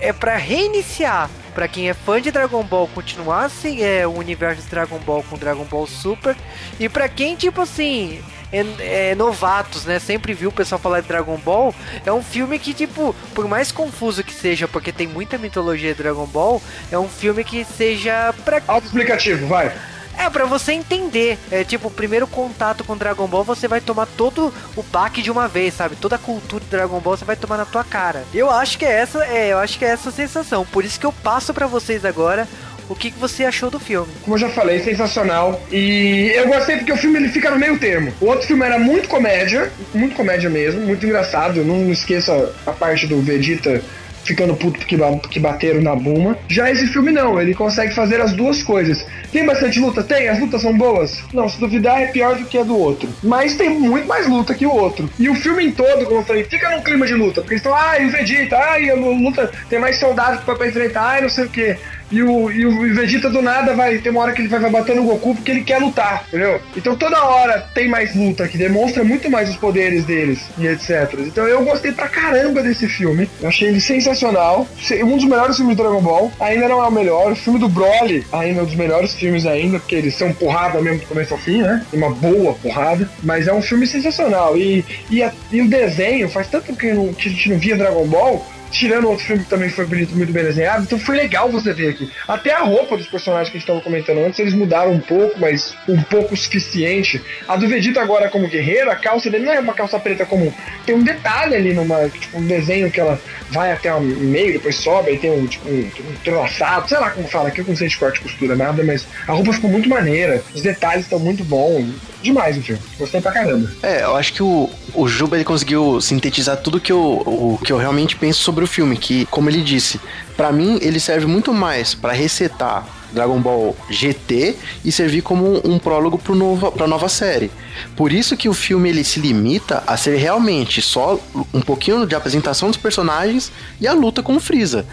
[0.00, 1.30] É pra reiniciar.
[1.54, 5.22] Pra quem é fã de Dragon Ball, continuar assim, é, o universo de Dragon Ball
[5.22, 6.36] com Dragon Ball Super.
[6.78, 8.22] E pra quem, tipo assim,
[8.52, 9.98] é, é novatos, né?
[9.98, 11.74] Sempre viu o pessoal falar de Dragon Ball.
[12.04, 16.02] É um filme que, tipo, por mais confuso que seja, porque tem muita mitologia de
[16.02, 19.72] Dragon Ball, é um filme que seja pra Autoexplicativo, vai.
[20.18, 21.38] É, pra você entender.
[21.50, 25.30] É tipo, o primeiro contato com Dragon Ball, você vai tomar todo o baque de
[25.30, 25.94] uma vez, sabe?
[25.96, 28.24] Toda a cultura de Dragon Ball você vai tomar na tua cara.
[28.32, 30.64] Eu acho que é essa, é, eu acho que é essa a sensação.
[30.64, 32.48] Por isso que eu passo para vocês agora
[32.88, 34.12] o que, que você achou do filme?
[34.22, 35.60] Como eu já falei, sensacional.
[35.70, 38.12] E eu gostei porque o filme ele fica no meio termo.
[38.20, 41.64] O outro filme era muito comédia, muito comédia mesmo, muito engraçado.
[41.64, 43.82] Não esqueça a parte do Vegeta
[44.26, 46.36] ficando puto porque, porque bateram na Buma.
[46.48, 49.06] Já esse filme não, ele consegue fazer as duas coisas.
[49.32, 50.02] Tem bastante luta?
[50.02, 51.22] Tem, as lutas são boas?
[51.32, 53.08] Não, se duvidar é pior do que a do outro.
[53.22, 55.08] Mas tem muito mais luta que o outro.
[55.18, 57.40] E o filme em todo, como eu falei, fica num clima de luta.
[57.40, 60.66] Porque eles estão, ah, e o Vegeta, ah, e a luta tem mais soldados pra
[60.66, 61.76] enfrentar, ah, não sei o que.
[62.10, 63.98] E o, e o Vegeta do nada vai.
[63.98, 66.60] Tem uma hora que ele vai, vai bater no Goku porque ele quer lutar, entendeu?
[66.76, 71.14] Então toda hora tem mais luta, que demonstra muito mais os poderes deles e etc.
[71.18, 73.28] Então eu gostei pra caramba desse filme.
[73.40, 74.66] Eu achei ele sensacional.
[75.04, 76.32] Um dos melhores filmes do Dragon Ball.
[76.40, 77.32] Ainda não é o melhor.
[77.32, 80.80] O filme do Broly ainda é um dos melhores filmes ainda, porque eles são porrada
[80.80, 81.84] mesmo do começo ao fim, né?
[81.92, 83.08] Uma boa porrada.
[83.22, 84.56] Mas é um filme sensacional.
[84.56, 87.76] E, e, a, e o desenho, faz tanto que, não, que a gente não via
[87.76, 91.50] Dragon Ball tirando outro filme que também foi bonito, muito bem desenhado, então foi legal
[91.50, 92.10] você ver aqui.
[92.26, 95.38] Até a roupa dos personagens que a gente estava comentando antes, eles mudaram um pouco,
[95.38, 97.22] mas um pouco o suficiente.
[97.48, 100.52] A do Vegeta agora como guerreiro, a calça dele não é uma calça preta comum.
[100.84, 104.76] Tem um detalhe ali numa, tipo, um desenho que ela vai até o meio, depois
[104.76, 106.48] sobe, e tem um, tipo, um, um
[106.86, 109.52] sei lá como fala, aqui eu não sei de corte costura nada, mas a roupa
[109.52, 111.94] ficou muito maneira, os detalhes estão muito bons
[112.26, 112.80] demais o filme.
[112.98, 113.70] Gostei pra caramba.
[113.82, 117.72] É, eu acho que o, o Juba ele conseguiu sintetizar tudo que eu, o, que
[117.72, 118.96] eu realmente penso sobre o filme.
[118.96, 120.00] Que, como ele disse,
[120.36, 125.78] para mim ele serve muito mais para resetar Dragon Ball GT e servir como um,
[125.78, 127.50] prólogo para nova, pra nova série.
[127.96, 131.18] Por isso que o filme ele se limita a ser realmente só
[131.52, 133.50] um pouquinho de apresentação dos personagens
[133.80, 134.86] e a luta com o Freeza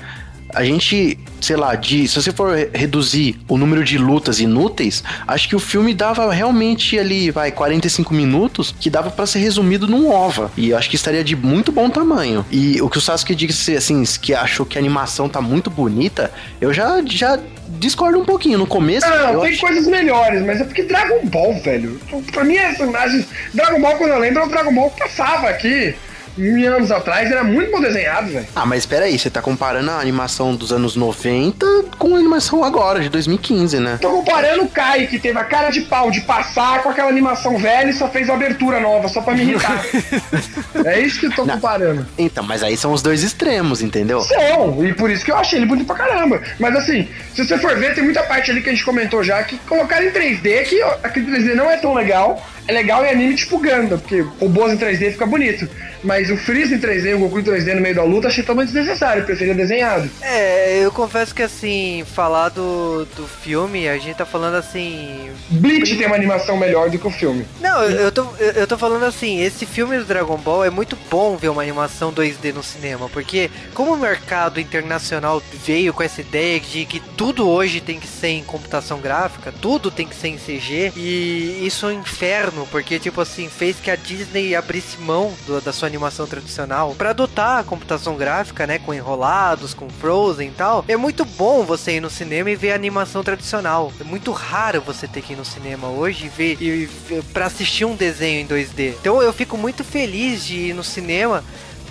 [0.54, 5.49] a gente, sei lá, de, se você for reduzir o número de lutas inúteis, acho
[5.49, 10.10] que o filme dava realmente ali, vai, 45 minutos, que dava para ser resumido num
[10.10, 10.51] OVA.
[10.56, 12.45] E acho que estaria de muito bom tamanho.
[12.51, 16.32] E o que o Sasuke disse, assim, que achou que a animação tá muito bonita,
[16.62, 17.39] eu já, já
[17.80, 18.58] discordo um pouquinho.
[18.58, 19.08] No começo.
[19.08, 19.62] Não, tem acho...
[19.62, 21.99] coisas melhores, mas é porque Dragon Ball, velho.
[22.32, 23.26] Pra mim, essa imagem.
[23.54, 25.95] Dragon Ball, quando eu lembro, é o Dragon Ball que passava aqui
[26.38, 28.45] mil anos atrás era muito bom desenhado, velho.
[28.55, 31.65] Ah, mas espera aí, você tá comparando a animação dos anos 90
[31.97, 33.97] com a animação agora, de 2015, né?
[34.01, 37.57] Tô comparando o Kai, que teve a cara de pau de passar com aquela animação
[37.57, 39.84] velha e só fez a abertura nova, só pra me irritar.
[40.86, 41.55] é isso que eu tô Não.
[41.55, 42.05] comparando.
[42.17, 44.21] Então, mas aí são os dois extremos, entendeu?
[44.21, 46.41] São, e por isso que eu achei ele bonito pra caramba.
[46.59, 49.43] Mas assim, se você for ver, tem muita parte ali que a gente comentou já
[49.43, 53.36] que colocaram em 3D, que aquele 3D não é tão legal é legal em anime
[53.36, 55.67] tipo Gundam, porque robôs em 3D fica bonito.
[56.04, 58.43] Mas o Freeza em 3D e o Goku em 3D no meio da luta achei
[58.43, 60.10] totalmente desnecessário, preferia desenhado.
[60.22, 65.30] É, eu confesso que assim, falar do, do filme, a gente tá falando assim.
[65.49, 67.45] Bleach tem uma animação melhor do que o filme.
[67.62, 70.97] Não, eu, eu, tô, eu tô falando assim, esse filme do Dragon Ball é muito
[71.10, 76.22] bom ver uma animação 2D no cinema, porque como o mercado internacional veio com essa
[76.22, 80.30] ideia de que tudo hoje tem que ser em computação gráfica, tudo tem que ser
[80.30, 84.97] em CG, e isso é um inferno porque, tipo assim, fez que a Disney abrisse
[84.99, 88.79] mão do, da sua animação tradicional para adotar a computação gráfica, né?
[88.79, 90.83] Com enrolados, com Frozen e tal.
[90.87, 93.93] É muito bom você ir no cinema e ver a animação tradicional.
[93.99, 96.89] É muito raro você ter que ir no cinema hoje e ver e,
[97.31, 98.95] para assistir um desenho em 2D.
[98.99, 101.43] Então eu fico muito feliz de ir no cinema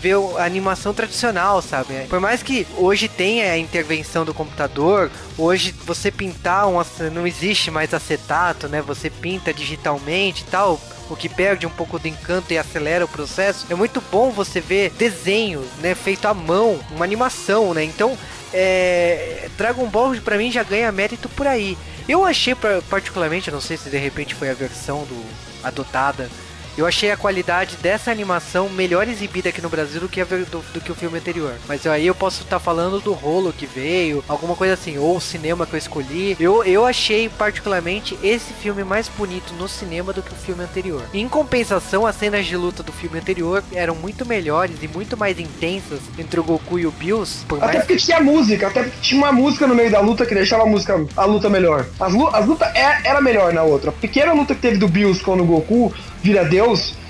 [0.03, 2.07] ver a animação tradicional, sabe?
[2.09, 6.83] Por mais que hoje tenha a intervenção do computador, hoje você pintar um,
[7.13, 8.83] não existe mais acetato, né?
[8.83, 13.09] Você pinta digitalmente e tal, o que perde um pouco do encanto e acelera o
[13.09, 13.67] processo.
[13.71, 17.85] É muito bom você ver desenho, né, feito à mão, uma animação, né?
[17.85, 18.19] Então,
[18.53, 21.79] é, Dragon Ball para mim já ganha mérito por aí.
[22.09, 22.57] Eu achei
[22.91, 25.25] particularmente, não sei se de repente foi a versão do
[25.63, 26.29] adotada
[26.77, 30.65] eu achei a qualidade dessa animação melhor exibida aqui no Brasil do que, a, do,
[30.73, 31.55] do que o filme anterior.
[31.69, 35.17] Mas aí eu posso estar tá falando do rolo que veio, alguma coisa assim, ou
[35.17, 36.37] o cinema que eu escolhi.
[36.41, 41.03] Eu, eu achei particularmente esse filme mais bonito no cinema do que o filme anterior.
[41.13, 45.39] Em compensação, as cenas de luta do filme anterior eram muito melhores e muito mais
[45.39, 47.45] intensas entre o Goku e o Bills.
[47.61, 50.63] até porque tinha música, até porque tinha uma música no meio da luta que deixava
[50.63, 51.87] a música, a luta melhor.
[52.01, 53.91] As, as lutas é, era melhor na outra.
[53.91, 55.93] A pequena luta que teve do Bills com o Goku
[56.23, 56.62] vira Deus,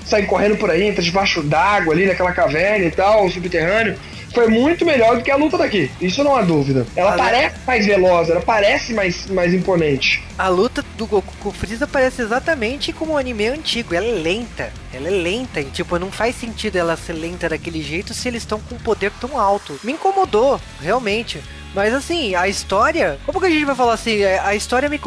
[0.05, 3.97] sai correndo por aí, entra debaixo d'água ali naquela caverna e tal, subterrâneo.
[4.33, 5.91] Foi muito melhor do que a luta daqui.
[6.01, 6.87] Isso não há dúvida.
[6.95, 7.59] Ela a parece luta...
[7.67, 10.23] mais veloz, ela parece mais, mais imponente.
[10.39, 13.93] A luta do Goku com o Freeza parece exatamente como o anime antigo.
[13.93, 14.73] Ela é lenta.
[14.91, 15.61] Ela é lenta.
[15.61, 18.79] E, tipo, não faz sentido ela ser lenta daquele jeito se eles estão com um
[18.79, 19.79] poder tão alto.
[19.83, 21.39] Me incomodou, realmente.
[21.75, 23.19] Mas assim, a história.
[23.27, 24.23] Como que a gente vai falar assim?
[24.23, 24.99] A história me.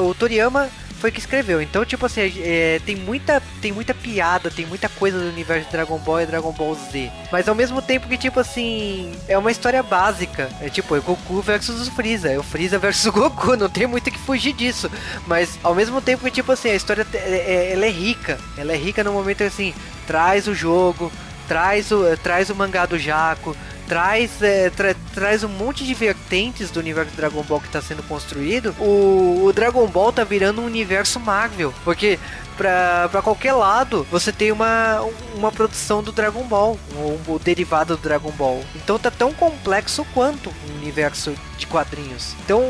[0.00, 0.68] O Toriyama
[1.02, 1.60] foi que escreveu.
[1.60, 5.72] Então, tipo assim, é, tem, muita, tem muita piada, tem muita coisa do universo de
[5.72, 7.10] Dragon Ball e Dragon Ball Z.
[7.32, 10.48] Mas ao mesmo tempo que, tipo assim, é uma história básica.
[10.60, 12.30] É tipo, é Goku versus o Freeza.
[12.30, 13.56] É o Freeza versus o Goku.
[13.58, 14.88] Não tem muito que fugir disso.
[15.26, 18.38] Mas ao mesmo tempo que, tipo assim, a história é, é, ela é rica.
[18.56, 19.74] Ela é rica no momento assim,
[20.06, 21.10] traz o jogo,
[21.48, 23.56] traz o, traz o mangá do Jaco
[23.92, 28.02] traz, é, tra traz um monte de vertentes do universo Dragon Ball que está sendo
[28.04, 31.74] construído, o, o, Dragon Ball tá virando um universo Marvel.
[31.84, 32.18] Porque
[32.56, 35.02] pra qualquer lado você tem uma,
[35.34, 38.64] uma produção do Dragon Ball, um, um derivado do Dragon Ball.
[38.74, 42.34] Então tá tão complexo quanto um universo de quadrinhos.
[42.46, 42.62] Então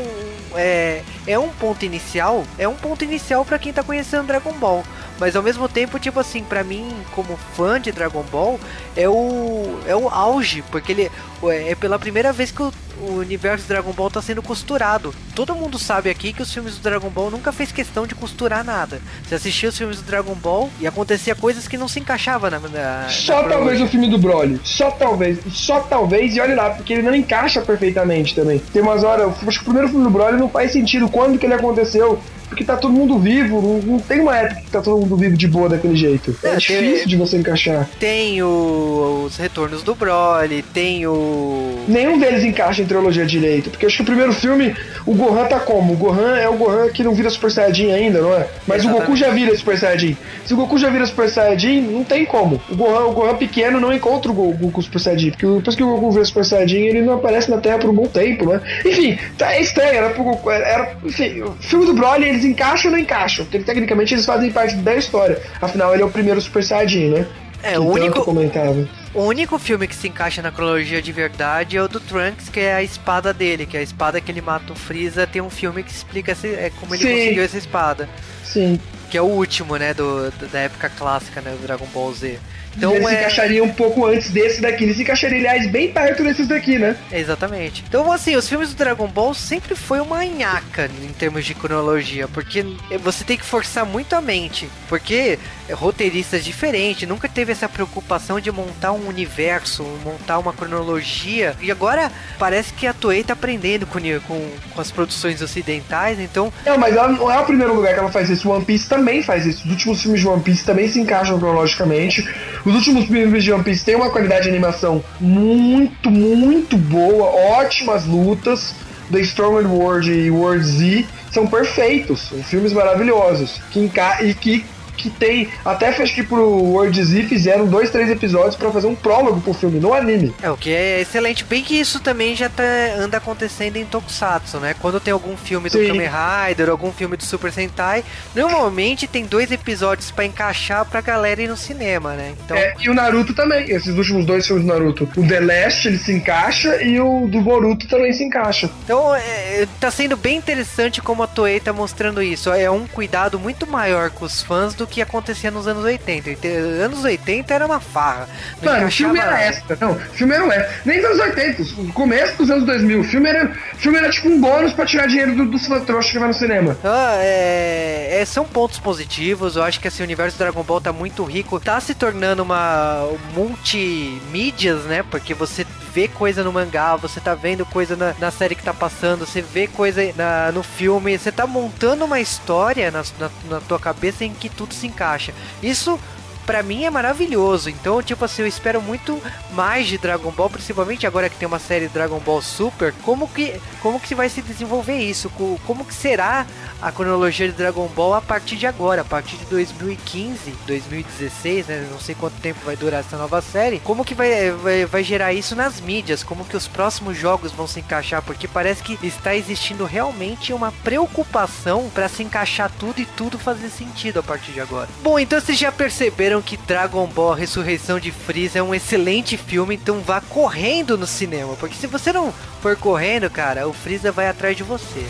[0.55, 4.83] é, é um ponto inicial, é um ponto inicial para quem tá conhecendo Dragon Ball.
[5.19, 8.59] Mas ao mesmo tempo, tipo assim, para mim, como fã de Dragon Ball,
[8.95, 11.11] é o, é o auge, porque ele
[11.49, 15.13] é pela primeira vez que o, o universo Dragon Ball tá sendo costurado.
[15.35, 18.63] Todo mundo sabe aqui que os filmes do Dragon Ball nunca fez questão de costurar
[18.63, 19.01] nada.
[19.23, 22.59] Você assistia os filmes do Dragon Ball e acontecia coisas que não se encaixavam na.
[22.59, 24.59] na só na talvez o filme do Broly.
[24.63, 25.39] Só talvez.
[25.51, 28.59] Só talvez, e olha lá, porque ele não encaixa perfeitamente também.
[28.59, 29.31] Tem umas horas.
[29.45, 32.19] Acho que o primeiro filme do Broly não faz sentido quando que ele aconteceu
[32.53, 35.35] porque tá todo mundo vivo, não, não, tem uma época que tá todo mundo vivo
[35.35, 36.35] de boa daquele jeito.
[36.43, 37.89] É, é difícil tem, de você encaixar.
[37.99, 41.83] Tem o, os retornos do Broly, tem o.
[41.87, 44.75] Nenhum deles encaixa em trilogia direito, porque acho que o primeiro filme,
[45.05, 45.93] o Gohan tá como?
[45.93, 48.47] O Gohan é o Gohan que não vira Super Saiyajin ainda, não é?
[48.67, 49.03] Mas Exatamente.
[49.03, 50.17] o Goku já vira Super Saiyajin.
[50.45, 52.61] Se o Goku já vira Super Saiyajin, não tem como.
[52.69, 55.87] O Gohan, o Gohan pequeno não encontra o Goku Super Saiyajin, porque depois que o
[55.87, 58.61] Goku vira Super Saiyajin, ele não aparece na Terra por um bom tempo, né?
[58.85, 60.51] Enfim, tá, é estranho, era pro Goku.
[60.51, 63.45] Era, enfim, o filme do Broly, eles encaixam ou não encaixam?
[63.45, 65.41] Porque tecnicamente eles fazem parte da história.
[65.61, 67.27] Afinal, ele é o primeiro Super Saiyajin, né?
[67.63, 68.23] É, o único.
[68.23, 68.87] Comentava.
[69.13, 72.59] O único filme que se encaixa na cronologia de verdade é o do Trunks, que
[72.59, 75.25] é a espada dele, que é a espada que ele mata o Freeza.
[75.25, 77.11] Tem um filme que explica é, como ele Sim.
[77.11, 78.09] conseguiu essa espada.
[78.43, 78.79] Sim.
[79.09, 82.39] Que é o último, né, do, da época clássica, né, do Dragon Ball Z.
[82.75, 83.09] Então, ele é...
[83.09, 84.83] se encaixaria um pouco antes desse daqui.
[84.83, 86.95] Ele se encaixaria, aliás, bem perto desses daqui, né?
[87.11, 87.83] Exatamente.
[87.87, 92.27] Então, assim, os filmes do Dragon Ball sempre foi uma nhaca em termos de cronologia,
[92.27, 92.65] porque
[93.01, 95.37] você tem que forçar muito a mente, porque
[95.71, 101.55] roteiristas diferentes, nunca teve essa preocupação de montar um universo, montar uma cronologia.
[101.61, 106.51] E agora parece que a Toei tá aprendendo com, com, com as produções ocidentais, então...
[106.65, 108.49] Não, mas ela não é o primeiro lugar que ela faz isso.
[108.49, 109.63] One Piece também faz isso.
[109.65, 112.27] Os últimos filmes de One Piece também se encaixam cronologicamente.
[112.65, 117.25] Os últimos filmes de One Piece têm uma qualidade de animação muito, muito boa,
[117.59, 118.73] ótimas lutas.
[119.11, 123.91] The Storm World e World Z são perfeitos, são filmes maravilhosos que
[124.21, 124.65] e que
[124.97, 125.49] que tem.
[125.63, 129.53] Até fez que pro World Z fizeram dois, três episódios para fazer um prólogo pro
[129.53, 130.33] filme, no anime.
[130.41, 131.43] É, o que é excelente.
[131.43, 132.63] Bem que isso também já tá,
[132.97, 134.75] anda acontecendo em Tokusatsu, né?
[134.79, 135.87] Quando tem algum filme do Sim.
[135.87, 136.09] Kamen
[136.47, 138.03] Rider, algum filme do Super Sentai,
[138.35, 142.33] normalmente tem dois episódios para encaixar pra galera ir no cinema, né?
[142.43, 142.57] Então...
[142.57, 145.09] É, e o Naruto também, esses últimos dois filmes do Naruto.
[145.15, 148.69] O The Last ele se encaixa e o do Boruto também se encaixa.
[148.83, 152.51] Então, é, tá sendo bem interessante como a Toei tá mostrando isso.
[152.51, 156.47] É um cuidado muito maior com os fãs do do que acontecia nos anos 80.
[156.83, 158.27] Anos 80 era uma farra.
[158.61, 159.77] Mano, o filme era extra.
[159.79, 160.81] Não, o filme era extra.
[160.85, 162.99] Nem nos anos 80, o começo dos anos 2000.
[162.99, 166.19] O filme era, filme era tipo um bônus pra tirar dinheiro do, dos trouxas que
[166.19, 166.77] vai no cinema.
[166.83, 169.55] Ah, é, é, são pontos positivos.
[169.55, 171.59] Eu acho que esse assim, universo do Dragon Ball tá muito rico.
[171.59, 175.03] Tá se tornando uma multimídias, né?
[175.09, 178.73] Porque você vê coisa no mangá, você tá vendo coisa na, na série que tá
[178.73, 183.61] passando, você vê coisa na, no filme, você tá montando uma história na, na, na
[183.61, 185.33] tua cabeça em que tudo se encaixa.
[185.61, 185.99] Isso
[186.45, 187.69] para mim é maravilhoso.
[187.69, 189.21] Então, tipo assim, eu espero muito
[189.51, 192.93] mais de Dragon Ball, principalmente agora que tem uma série Dragon Ball Super.
[193.03, 195.29] Como que, como que vai se desenvolver isso?
[195.65, 196.45] Como que será
[196.81, 201.87] a cronologia de Dragon Ball a partir de agora, a partir de 2015, 2016, né?
[201.89, 203.79] Não sei quanto tempo vai durar essa nova série.
[203.79, 206.23] Como que vai, vai, vai gerar isso nas mídias?
[206.23, 208.21] Como que os próximos jogos vão se encaixar?
[208.21, 213.69] Porque parece que está existindo realmente uma preocupação para se encaixar tudo e tudo fazer
[213.69, 214.89] sentido a partir de agora.
[215.01, 219.75] Bom, então vocês já perceberam que Dragon Ball Ressurreição de Freeza é um excelente filme,
[219.75, 224.27] então vá correndo no cinema, porque se você não for correndo, cara, o Freeza vai
[224.27, 225.05] atrás de você.